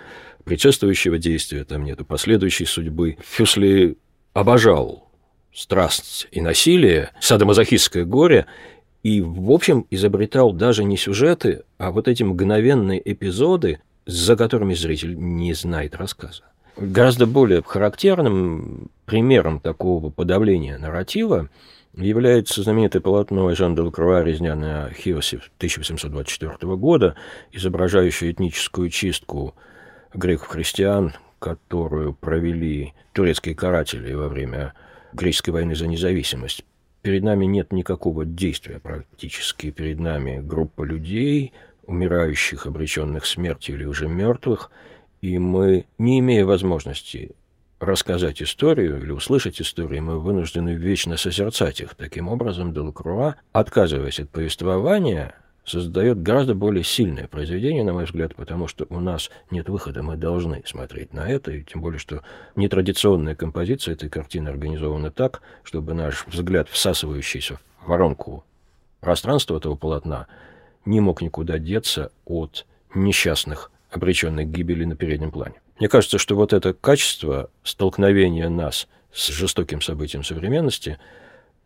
[0.44, 3.18] предшествующего действия, там нету последующей судьбы.
[3.22, 3.98] Фюсли
[4.34, 5.03] обожал
[5.54, 8.46] страсть и насилие, садомазохистское горе,
[9.04, 15.16] и, в общем, изобретал даже не сюжеты, а вот эти мгновенные эпизоды, за которыми зритель
[15.18, 16.44] не знает рассказа.
[16.78, 21.50] Гораздо более характерным примером такого подавления нарратива
[21.96, 27.16] является знаменитое полотно Жан де Лакруа «Резня на Хиосе» 1824 года,
[27.52, 29.54] изображающее этническую чистку
[30.16, 34.74] греков-христиан, которую провели турецкие каратели во время
[35.14, 36.64] греческой войны за независимость.
[37.02, 39.72] Перед нами нет никакого действия практически.
[39.72, 41.54] Перед нами группа людей,
[41.86, 44.72] умирающих, обреченных смерти или уже мертвых–
[45.24, 47.32] и мы, не имея возможности
[47.80, 51.96] рассказать историю или услышать историю, мы вынуждены вечно созерцать их.
[51.96, 55.34] Таким образом, Делакруа, отказываясь от повествования,
[55.66, 60.18] создает гораздо более сильное произведение, на мой взгляд, потому что у нас нет выхода, мы
[60.18, 62.22] должны смотреть на это, и тем более, что
[62.56, 68.44] нетрадиционная композиция этой картины организована так, чтобы наш взгляд, всасывающийся в воронку
[69.00, 70.28] пространство этого полотна
[70.86, 75.56] не мог никуда деться от несчастных, обреченных гибели на переднем плане.
[75.80, 81.00] Мне кажется, что вот это качество столкновения нас с жестоким событием современности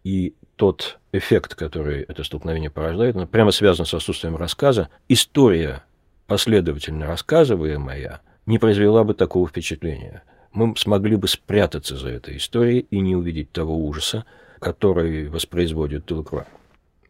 [0.07, 4.87] и тот эффект, который это столкновение порождает, оно прямо связано с отсутствием рассказа.
[5.09, 5.83] История,
[6.27, 10.23] последовательно рассказываемая, не произвела бы такого впечатления.
[10.53, 14.23] Мы смогли бы спрятаться за этой историей и не увидеть того ужаса,
[14.59, 16.47] который воспроизводит Делакруа.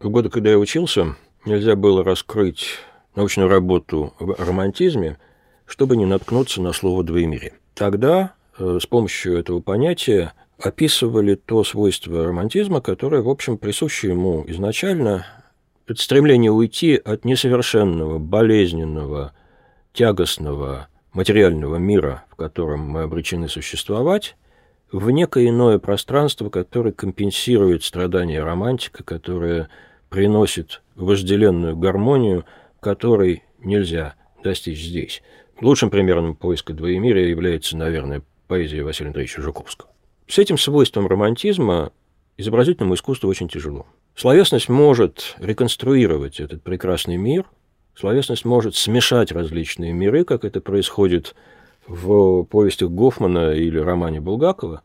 [0.00, 1.14] В годы, когда я учился,
[1.46, 2.80] нельзя было раскрыть
[3.14, 5.18] научную работу в романтизме,
[5.66, 7.52] чтобы не наткнуться на слово «двоемирие».
[7.74, 14.44] Тогда э, с помощью этого понятия описывали то свойство романтизма, которое, в общем, присуще ему
[14.48, 15.26] изначально,
[15.86, 19.32] это стремление уйти от несовершенного, болезненного,
[19.92, 24.36] тягостного материального мира, в котором мы обречены существовать,
[24.92, 29.68] в некое иное пространство, которое компенсирует страдания романтика, которое
[30.08, 32.44] приносит вожделенную гармонию,
[32.80, 35.22] которой нельзя достичь здесь.
[35.60, 39.90] Лучшим примером поиска двоемирия является, наверное, поэзия Василия Андреевича Жуковского.
[40.28, 41.90] С этим свойством романтизма
[42.36, 43.86] изобразительному искусству очень тяжело.
[44.14, 47.46] Словесность может реконструировать этот прекрасный мир,
[47.94, 51.34] словесность может смешать различные миры, как это происходит
[51.86, 54.82] в повестях Гофмана или романе Булгакова,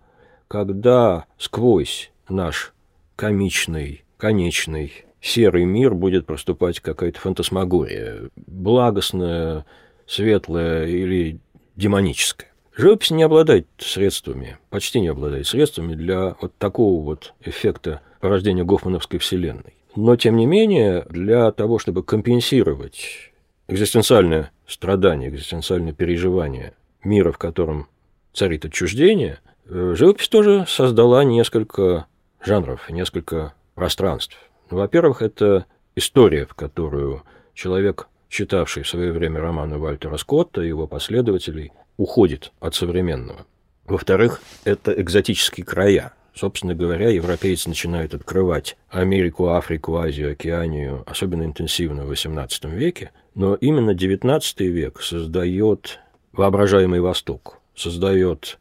[0.48, 2.74] когда сквозь наш
[3.18, 9.66] комичный, конечный, серый мир будет проступать какая-то фантасмагория, благостная,
[10.08, 11.42] светлая или
[11.76, 12.53] демоническая.
[12.76, 19.20] Живопись не обладает средствами, почти не обладает средствами для вот такого вот эффекта порождения гофмановской
[19.20, 19.76] вселенной.
[19.96, 23.32] Но, тем не менее, для того, чтобы компенсировать
[23.68, 27.88] экзистенциальное страдание, экзистенциальное переживание мира, в котором
[28.34, 32.08] царит отчуждение, э, живопись тоже создала несколько
[32.44, 34.38] жанров, несколько пространств.
[34.72, 37.22] Ну, во-первых, это история, в которую
[37.54, 43.46] человек, читавший в свое время романы Вальтера Скотта и его последователей, уходит от современного.
[43.86, 46.14] Во-вторых, это экзотические края.
[46.34, 53.56] Собственно говоря, европейцы начинают открывать Америку, Африку, Азию, Океанию, особенно интенсивно в XVIII веке, но
[53.56, 56.00] именно XIX век создает
[56.32, 58.58] воображаемый Восток, создает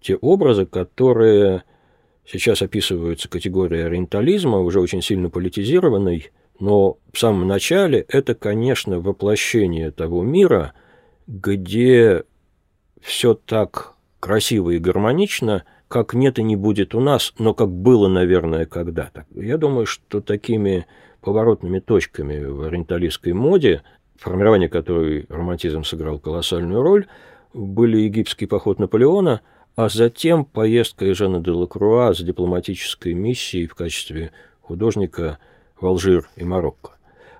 [0.00, 1.64] те образы, которые
[2.24, 9.90] сейчас описываются категорией ориентализма, уже очень сильно политизированной, но в самом начале это, конечно, воплощение
[9.90, 10.72] того мира,
[11.26, 12.24] где
[13.00, 18.08] все так красиво и гармонично, как нет и не будет у нас, но как было,
[18.08, 19.26] наверное, когда-то.
[19.34, 20.86] Я думаю, что такими
[21.20, 23.82] поворотными точками в ориенталистской моде,
[24.16, 27.06] формирование которой романтизм сыграл колоссальную роль,
[27.52, 29.40] были египетский поход Наполеона,
[29.76, 35.38] а затем поездка Ежена де Лакруа с дипломатической миссией в качестве художника
[35.80, 36.92] в Алжир и Марокко.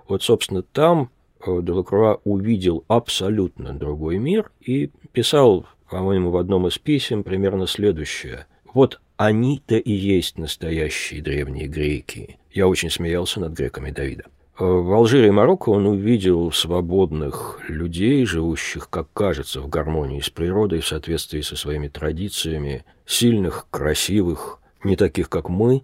[0.07, 1.09] Вот, собственно, там
[1.45, 8.47] Делакруа увидел абсолютно другой мир и писал по-моему, в одном из писем примерно следующее.
[8.73, 12.39] Вот они-то и есть настоящие древние греки.
[12.49, 14.23] Я очень смеялся над греками Давида.
[14.57, 20.79] В Алжире и Марокко он увидел свободных людей, живущих, как кажется, в гармонии с природой,
[20.79, 25.83] в соответствии со своими традициями, сильных, красивых, не таких, как мы.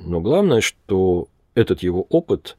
[0.00, 2.56] Но главное, что этот его опыт,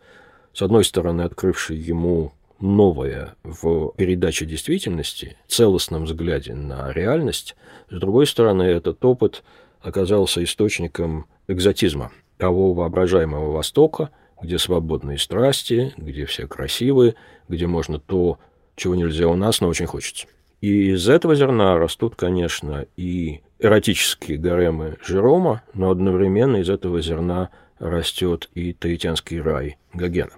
[0.57, 7.55] с одной стороны, открывший ему новое в передаче действительности, целостном взгляде на реальность.
[7.91, 9.43] С другой стороны, этот опыт
[9.81, 14.09] оказался источником экзотизма того воображаемого Востока,
[14.41, 17.13] где свободные страсти, где все красивые,
[17.47, 18.39] где можно то,
[18.75, 20.25] чего нельзя у нас, но очень хочется.
[20.61, 27.51] И из этого зерна растут, конечно, и эротические гаремы Жерома, но одновременно из этого зерна
[27.77, 30.31] растет и таитянский рай Гогена.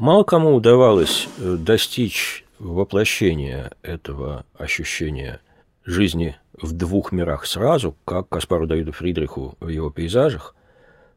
[0.00, 5.40] Мало кому удавалось э, достичь воплощения этого ощущения
[5.84, 10.56] жизни в двух мирах сразу, как Каспару Давиду Фридриху в его пейзажах,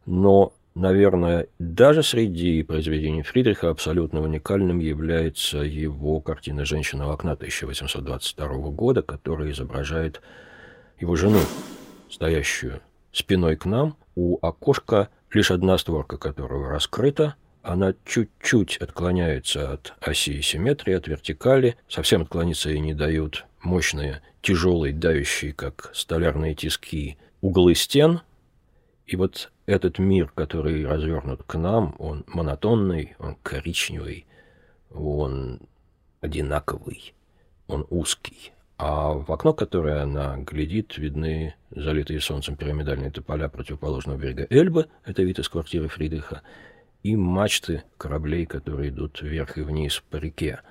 [0.06, 8.48] но, наверное, даже среди произведений Фридриха абсолютно уникальным является его картина «Женщина в окна» 1822
[8.72, 10.22] года, которая изображает
[11.00, 11.40] его жену,
[12.12, 12.82] стоящую
[13.14, 20.42] спиной к нам, у окошка лишь одна створка которого раскрыта, она чуть-чуть отклоняется от оси
[20.42, 27.74] симметрии, от вертикали, совсем отклониться ей не дают мощные, тяжелые, давящие, как столярные тиски, углы
[27.74, 28.20] стен.
[29.08, 34.26] И вот этот мир, который развернут к нам, он монотонный, он коричневый,
[34.94, 35.62] он
[36.20, 37.14] одинаковый,
[37.68, 38.52] он узкий.
[38.78, 45.24] А в окно, которое она глядит, видны залитые солнцем пирамидальные тополя противоположного берега Эльбы, это
[45.24, 46.42] вид из квартиры Фридриха,
[47.04, 50.62] и мачты кораблей, которые идут вверх и вниз по реке.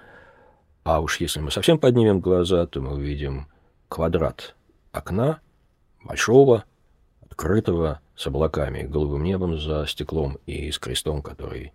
[0.82, 3.46] А уж если мы совсем поднимем глаза, то мы увидим
[3.88, 4.56] квадрат
[4.90, 5.40] окна,
[6.02, 6.64] большого,
[7.20, 11.72] открытого, с облаками, голубым небом за стеклом и с крестом, который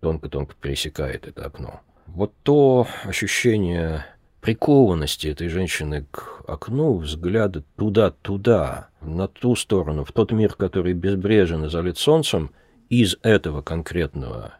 [0.00, 1.80] тонко-тонко пересекает это окно.
[2.06, 4.04] Вот то ощущение
[4.40, 11.64] прикованности этой женщины к окну, взгляда туда-туда, на ту сторону, в тот мир, который безбрежен
[11.64, 12.50] и залит солнцем,
[12.92, 14.52] из этого конкретного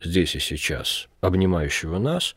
[0.00, 2.36] здесь и сейчас, обнимающего нас,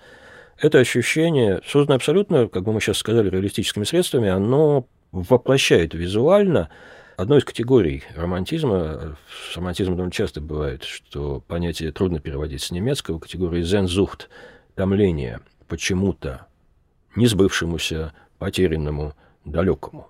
[0.58, 6.72] это ощущение, созданное абсолютно, как бы мы сейчас сказали, реалистическими средствами, оно воплощает визуально
[7.16, 9.18] одну из категорий романтизма.
[9.52, 14.32] С романтизмом довольно часто бывает, что понятие трудно переводить с немецкого, категории «зензухт»,
[14.74, 16.48] томление почему-то
[17.16, 19.14] несбывшемуся, потерянному,
[19.46, 20.10] далекому.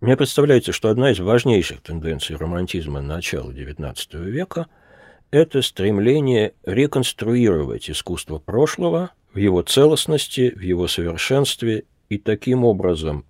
[0.00, 4.66] Мне представляется, что одна из важнейших тенденций романтизма начала XIX века–
[5.30, 13.24] это стремление реконструировать искусство прошлого в его целостности, в его совершенстве и таким образом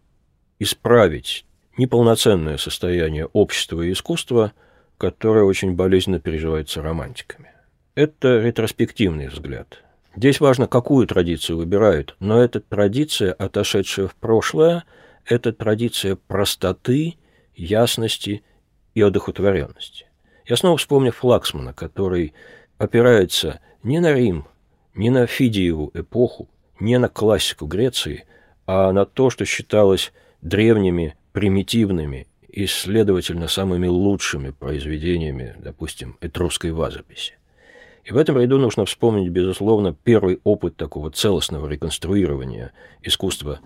[0.59, 1.47] исправить
[1.79, 4.53] неполноценное состояние общества и искусства,
[4.99, 7.51] которое очень болезненно переживается романтиками.
[7.95, 9.83] Это ретроспективный взгляд.
[10.17, 14.85] Здесь важно, какую традицию выбирают, но эта традиция, отошедшая в прошлое,
[15.25, 17.17] это традиция простоты,
[17.55, 18.43] ясности
[18.95, 20.07] и одухотворенности.
[20.47, 22.35] Я снова вспомню Флаксмана, который
[22.79, 24.47] опирается не на Рим,
[24.95, 26.49] не на Фидиеву эпоху,
[26.81, 28.27] не на классику Греции,
[28.67, 30.13] а на то, что считалось
[30.43, 37.35] древними, примитивными и, следовательно, самыми лучшими произведениями, допустим, этрусской вазописи.
[38.05, 42.73] И в этом ряду нужно вспомнить, безусловно, первый опыт такого целостного реконструирования
[43.03, 43.61] искусства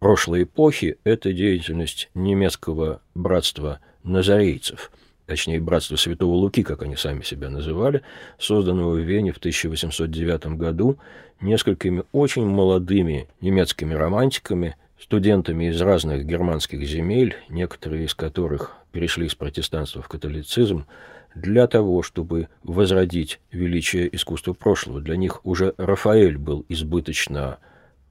[0.00, 4.90] прошлой эпохи– это деятельность немецкого братства назарейцев,
[5.26, 8.02] точнее, братства Святого Луки, как они сами себя называли,
[8.38, 10.98] созданного в Вене в 1809 году
[11.40, 19.34] несколькими очень молодыми немецкими романтиками, студентами из разных германских земель, некоторые из которых перешли из
[19.34, 20.86] протестанства в католицизм,
[21.34, 25.00] для того, чтобы возродить величие искусства прошлого.
[25.00, 27.58] Для них уже Рафаэль был избыточно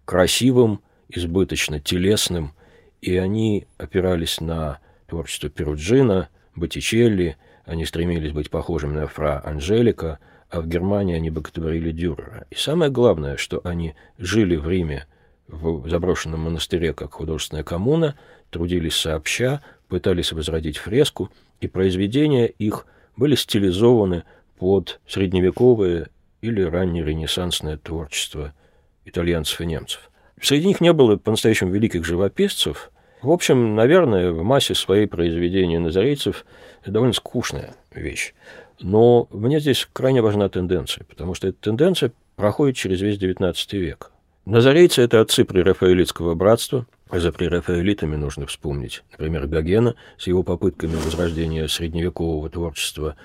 [0.06, 0.80] красивым,
[1.10, 2.54] избыточно телесным,
[3.02, 10.62] и они опирались на творчество Перуджина, Боттичелли, они стремились быть похожими на фра Анжелика, а
[10.62, 12.46] в Германии они боготворили Дюрера.
[12.50, 15.06] И самое главное, что они жили в Риме
[15.48, 18.16] в заброшенном монастыре как художественная коммуна,
[18.50, 22.86] трудились сообща, пытались возродить фреску, и произведения их–
[23.20, 24.24] были стилизованы
[24.58, 26.08] под средневековое
[26.42, 28.54] или раннеренессансное творчество
[29.04, 30.10] итальянцев и немцев.
[30.42, 32.92] Среди них не было по-настоящему великих живописцев.
[33.22, 36.46] В общем, наверное, в массе своей произведения назарейцев
[36.86, 38.34] довольно скучная вещь.
[38.80, 44.12] Но мне здесь крайне важна тенденция, потому что эта тенденция проходит через весь XIX век.
[44.46, 46.86] Назарейцы– это отцы прерафаэлитского братства.
[47.12, 53.16] За прерафаэлитами нужно вспомнить, например, Гогена с его попытками возрождения средневекового творчества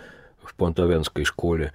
[0.43, 1.73] в Понтавенской школе.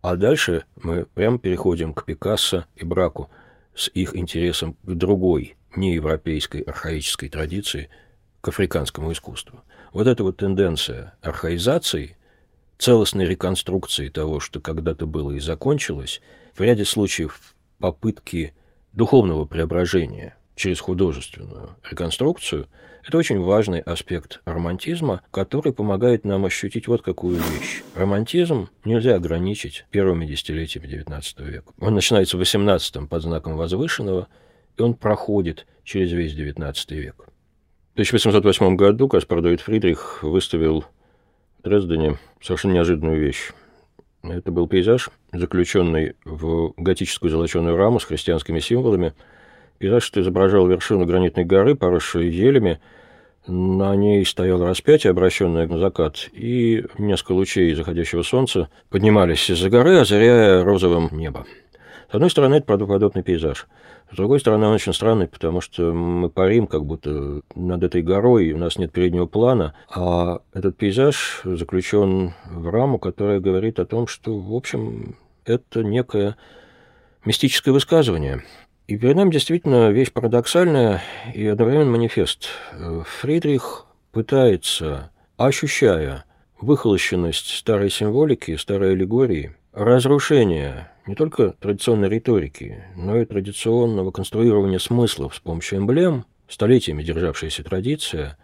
[0.00, 3.30] А дальше мы прямо переходим к Пикассо и Браку
[3.74, 7.88] с их интересом к другой, неевропейской архаической традиции,
[8.40, 9.62] к африканскому искусству.
[9.92, 12.16] Вот эта вот тенденция архаизации,
[12.78, 16.20] целостной реконструкции того, что когда-то было и закончилось,
[16.54, 18.54] в ряде случаев попытки
[18.92, 22.68] духовного преображения через художественную реконструкцию–
[23.06, 27.82] это очень важный аспект романтизма, который помогает нам ощутить вот какую вещь.
[27.94, 31.72] Романтизм нельзя ограничить первыми десятилетиями XIX века.
[31.80, 34.28] Он начинается в XVIII под знаком возвышенного,
[34.78, 37.26] и он проходит через весь XIX век.
[37.90, 40.86] В 1808 году Каспар Дойд Фридрих выставил
[41.58, 43.52] в Дрездене совершенно неожиданную вещь.
[44.22, 49.12] Это был пейзаж, заключенный в готическую золоченую раму с христианскими символами.
[49.78, 52.80] Пейзаж, что изображал вершину гранитной горы, поросшую елями.
[53.46, 59.98] На ней стояло распятие, обращенное на закат, и несколько лучей заходящего солнца поднимались из-за горы,
[59.98, 61.44] озаряя розовым небо.
[62.10, 63.66] С одной стороны, это правдоподобный пейзаж–
[64.14, 68.52] с другой стороны, он очень странный, потому что мы парим как будто над этой горой,
[68.52, 74.06] у нас нет переднего плана, а этот пейзаж заключен в раму, которая говорит о том,
[74.06, 76.36] что, в общем, это некое
[77.24, 78.44] мистическое высказывание.
[78.86, 82.48] И перед нами действительно вещь парадоксальная и одновременно манифест.
[83.20, 86.26] Фридрих пытается, ощущая
[86.60, 95.34] выхолощенность старой символики, старой аллегории, разрушение не только традиционной риторики, но и традиционного конструирования смыслов
[95.34, 98.36] с помощью эмблем, столетиями державшаяся традиция,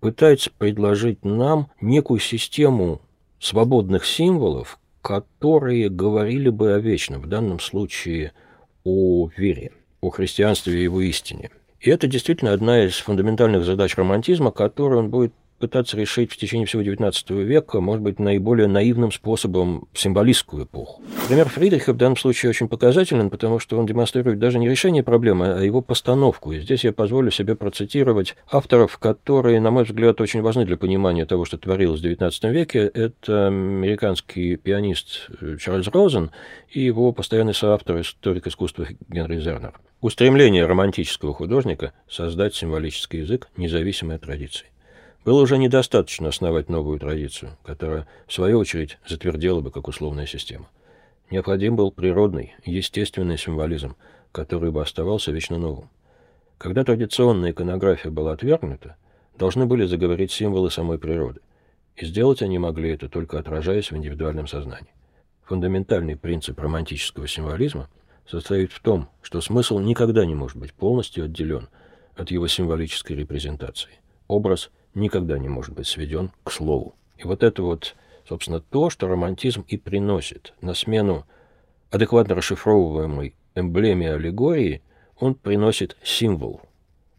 [0.00, 3.00] пытается предложить нам некую систему
[3.38, 8.32] свободных символов, которые говорили бы о вечном, в данном случае
[8.84, 11.50] о вере, о христианстве и его истине.
[11.80, 16.66] И это действительно одна из фундаментальных задач романтизма, которую он будет пытаться решить в течение
[16.66, 21.02] всего XIX века, может быть, наиболее наивным способом символистскую эпоху.
[21.28, 25.52] Пример Фридриха в данном случае очень показателен, потому что он демонстрирует даже не решение проблемы,
[25.52, 26.52] а его постановку.
[26.52, 31.26] И здесь я позволю себе процитировать авторов, которые, на мой взгляд, очень важны для понимания
[31.26, 32.90] того, что творилось в XIX веке.
[32.92, 35.28] Это американский пианист
[35.60, 36.30] Чарльз Розен
[36.70, 39.78] и его постоянный соавтор, историк искусства Генри Зернер.
[40.00, 44.66] Устремление романтического художника– создать символический язык, независимый от традиций.
[45.24, 50.68] Было уже недостаточно основать новую традицию, которая, в свою очередь, затвердела бы как условная система.
[51.30, 53.96] Необходим был природный, естественный символизм,
[54.32, 55.90] который бы оставался вечно новым.
[56.56, 58.96] Когда традиционная иконография была отвергнута,
[59.38, 61.40] должны были заговорить символы самой природы.
[61.96, 64.94] И сделать они могли это, только отражаясь в индивидуальном сознании.
[65.44, 67.88] Фундаментальный принцип романтического символизма
[68.26, 71.68] состоит в том, что смысл никогда не может быть полностью отделен
[72.16, 73.90] от его символической репрезентации.
[74.28, 76.94] Образ никогда не может быть сведен к слову.
[77.18, 77.94] И вот это вот,
[78.28, 80.54] собственно, то, что романтизм и приносит.
[80.60, 81.26] На смену
[81.90, 84.82] адекватно расшифровываемой эмблеме аллегории
[85.18, 86.62] он приносит символ.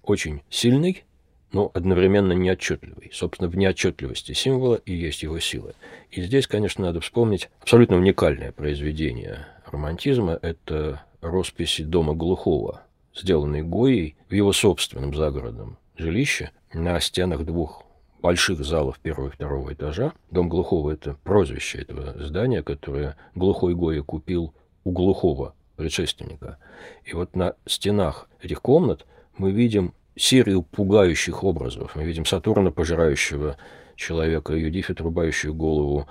[0.04, 1.04] Очень сильный,
[1.52, 3.12] но одновременно неотчетливый.
[3.14, 5.74] Собственно, в неотчетливости символа и есть его сила.
[6.10, 10.40] И здесь, конечно, надо вспомнить абсолютно уникальное произведение романтизма.
[10.42, 12.82] Это росписи дома Глухого,
[13.16, 17.84] сделанные Гоей в его собственном загородном жилище на стенах двух
[18.22, 20.14] больших залов первого и второго этажа.
[20.30, 24.54] Дом Глухого– это прозвище этого здания, которое Глухой Гоя купил
[24.84, 26.58] у Глухого предшественника.
[27.04, 29.06] И вот на стенах этих комнат
[29.38, 31.96] мы видим серию пугающих образов.
[31.96, 33.58] Мы видим Сатурна, пожирающего
[33.96, 36.08] человека, Юдифит, рубающую голову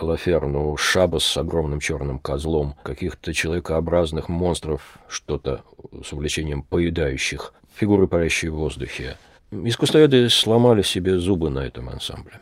[0.00, 5.62] Лаферну, Шабас с огромным черным козлом, каких-то человекообразных монстров, что-то
[6.04, 9.16] с увлечением поедающих, фигуры, парящие в воздухе,
[9.52, 12.40] Искусствоведы сломали себе зубы на этом ансамбле.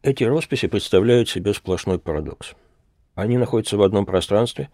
[0.00, 2.52] Эти росписи представляют себе сплошной парадокс.
[3.16, 4.70] Они находятся в одном пространстве,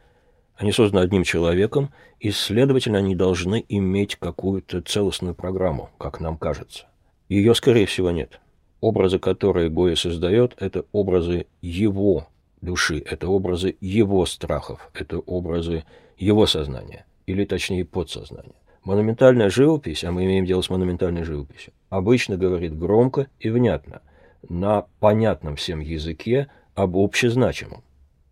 [0.54, 6.84] они созданы одним человеком, и, следовательно, они должны иметь какую-то целостную программу, как нам кажется.
[7.30, 8.38] Ее, скорее всего, нет.
[8.82, 12.28] Образы, которые Гоя создает, это образы его
[12.60, 15.84] души, это образы его страхов, это образы
[16.18, 18.60] его сознания, или точнее подсознания.
[18.84, 24.02] Монументальная живопись, а мы имеем дело с монументальной живописью, обычно говорит громко и внятно,
[24.48, 27.82] на понятном всем языке об общезначимом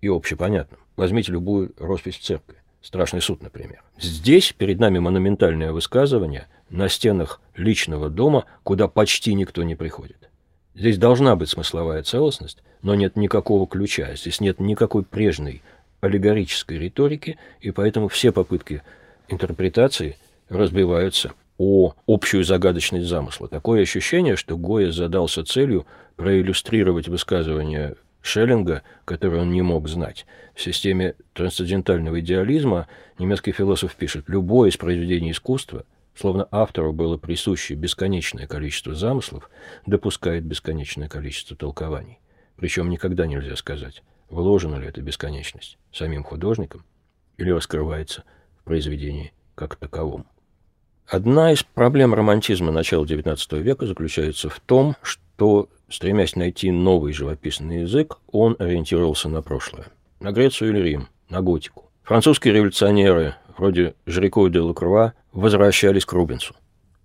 [0.00, 0.80] и общепонятном.
[0.96, 2.56] Возьмите любую роспись в церкви.
[2.80, 3.82] Страшный суд, например.
[3.98, 10.30] Здесь перед нами монументальное высказывание на стенах личного дома, куда почти никто не приходит.
[10.74, 15.62] Здесь должна быть смысловая целостность, но нет никакого ключа, здесь нет никакой прежней
[16.00, 18.82] аллегорической риторики, и поэтому все попытки
[19.28, 20.16] интерпретации–
[20.48, 23.48] разбиваются о общую загадочность замысла.
[23.48, 25.86] Такое ощущение, что Гоя задался целью
[26.16, 30.26] проиллюстрировать высказывание Шеллинга, которое он не мог знать.
[30.54, 32.88] В системе трансцендентального идеализма
[33.18, 35.84] немецкий философ пишет, любое из произведений искусства,
[36.14, 39.48] словно автору было присуще бесконечное количество замыслов,
[39.86, 42.18] допускает бесконечное количество толкований.
[42.56, 46.84] Причем никогда нельзя сказать, вложена ли эта бесконечность самим художником
[47.36, 48.24] или раскрывается
[48.58, 50.26] в произведении как таковом.
[51.08, 57.82] Одна из проблем романтизма начала XIX века заключается в том, что, стремясь найти новый живописный
[57.82, 59.86] язык, он ориентировался на прошлое.
[60.18, 61.84] На Грецию или Рим, на готику.
[62.02, 66.56] Французские революционеры, вроде Жирико и Делакруа, возвращались к Рубенсу.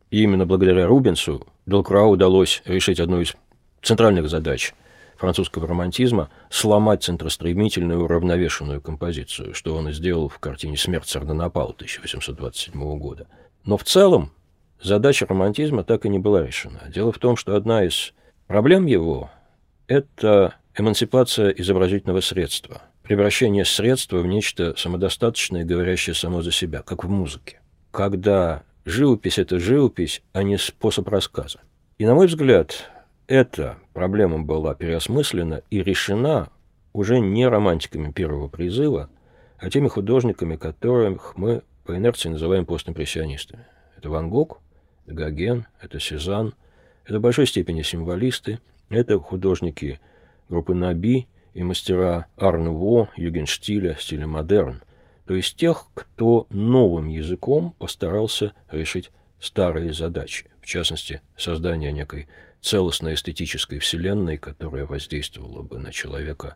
[0.09, 3.35] И именно благодаря Рубенсу Делакруа удалось решить одну из
[3.83, 4.73] центральных задач
[5.15, 12.97] французского романтизма– сломать центростремительную уравновешенную композицию, что он и сделал в картине «Смерть Сардонапала» 1827
[12.97, 13.27] года–
[13.65, 14.31] но в целом
[14.81, 16.81] задача романтизма так и не была решена.
[16.89, 18.13] Дело в том, что одна из
[18.47, 19.29] проблем его–
[19.87, 27.09] это эмансипация изобразительного средства, превращение средства в нечто самодостаточное, говорящее само за себя, как в
[27.09, 27.59] музыке.
[27.91, 31.59] Когда живопись– это живопись, а не способ рассказа.
[31.97, 32.89] И, на мой взгляд,
[33.27, 36.49] эта проблема была переосмыслена и решена
[36.93, 39.09] уже не романтиками первого призыва,
[39.57, 43.65] а теми художниками, которых мы по инерции называем постимпрессионистами.
[43.97, 44.61] Это Ван Гог,
[45.05, 46.53] это Гоген, это Сезанн,
[47.05, 48.59] это в большой степени символисты,
[48.89, 49.99] это художники
[50.49, 54.81] группы Наби и мастера Арнуво, Югенштиля, стиля модерн,
[55.25, 62.27] то есть тех, кто новым языком постарался решить старые задачи, в частности, создание некой
[62.61, 66.55] целостной эстетической вселенной, которая воздействовала бы на человека,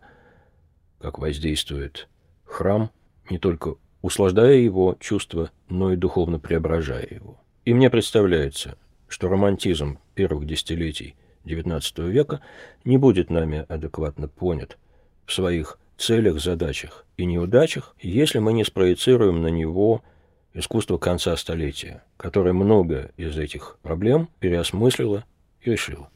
[0.99, 2.07] как воздействует
[2.43, 2.91] храм,
[3.29, 3.75] не только
[4.05, 7.39] услаждая его чувства, но и духовно преображая его.
[7.65, 8.77] И мне представляется,
[9.07, 12.41] что романтизм первых десятилетий XIX века
[12.83, 14.77] не будет нами адекватно понят
[15.25, 20.03] в своих целях, задачах и неудачах, если мы не спроецируем на него
[20.53, 25.25] искусство конца столетия, которое много из этих проблем переосмыслило
[25.61, 26.11] и решило.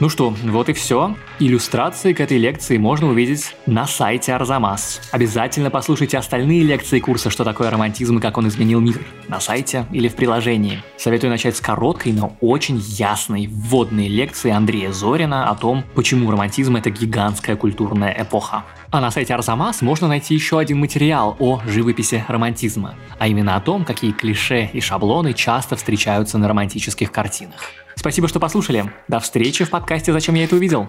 [0.00, 1.16] Ну что, вот и все.
[1.40, 5.00] Иллюстрации к этой лекции можно увидеть на сайте Арзамас.
[5.10, 9.86] Обязательно послушайте остальные лекции курса «Что такое романтизм и как он изменил мир» на сайте
[9.90, 10.84] или в приложении.
[10.96, 16.76] Советую начать с короткой, но очень ясной вводной лекции Андрея Зорина о том, почему романтизм–
[16.76, 18.64] это гигантская культурная эпоха.
[18.92, 23.60] А на сайте Арзамас можно найти еще один материал о живописи романтизма, а именно о
[23.60, 27.72] том, какие клише и шаблоны часто встречаются на романтических картинах.
[27.98, 28.92] Спасибо, что послушали.
[29.08, 30.86] До встречи в подкасте «Зачем я это увидел».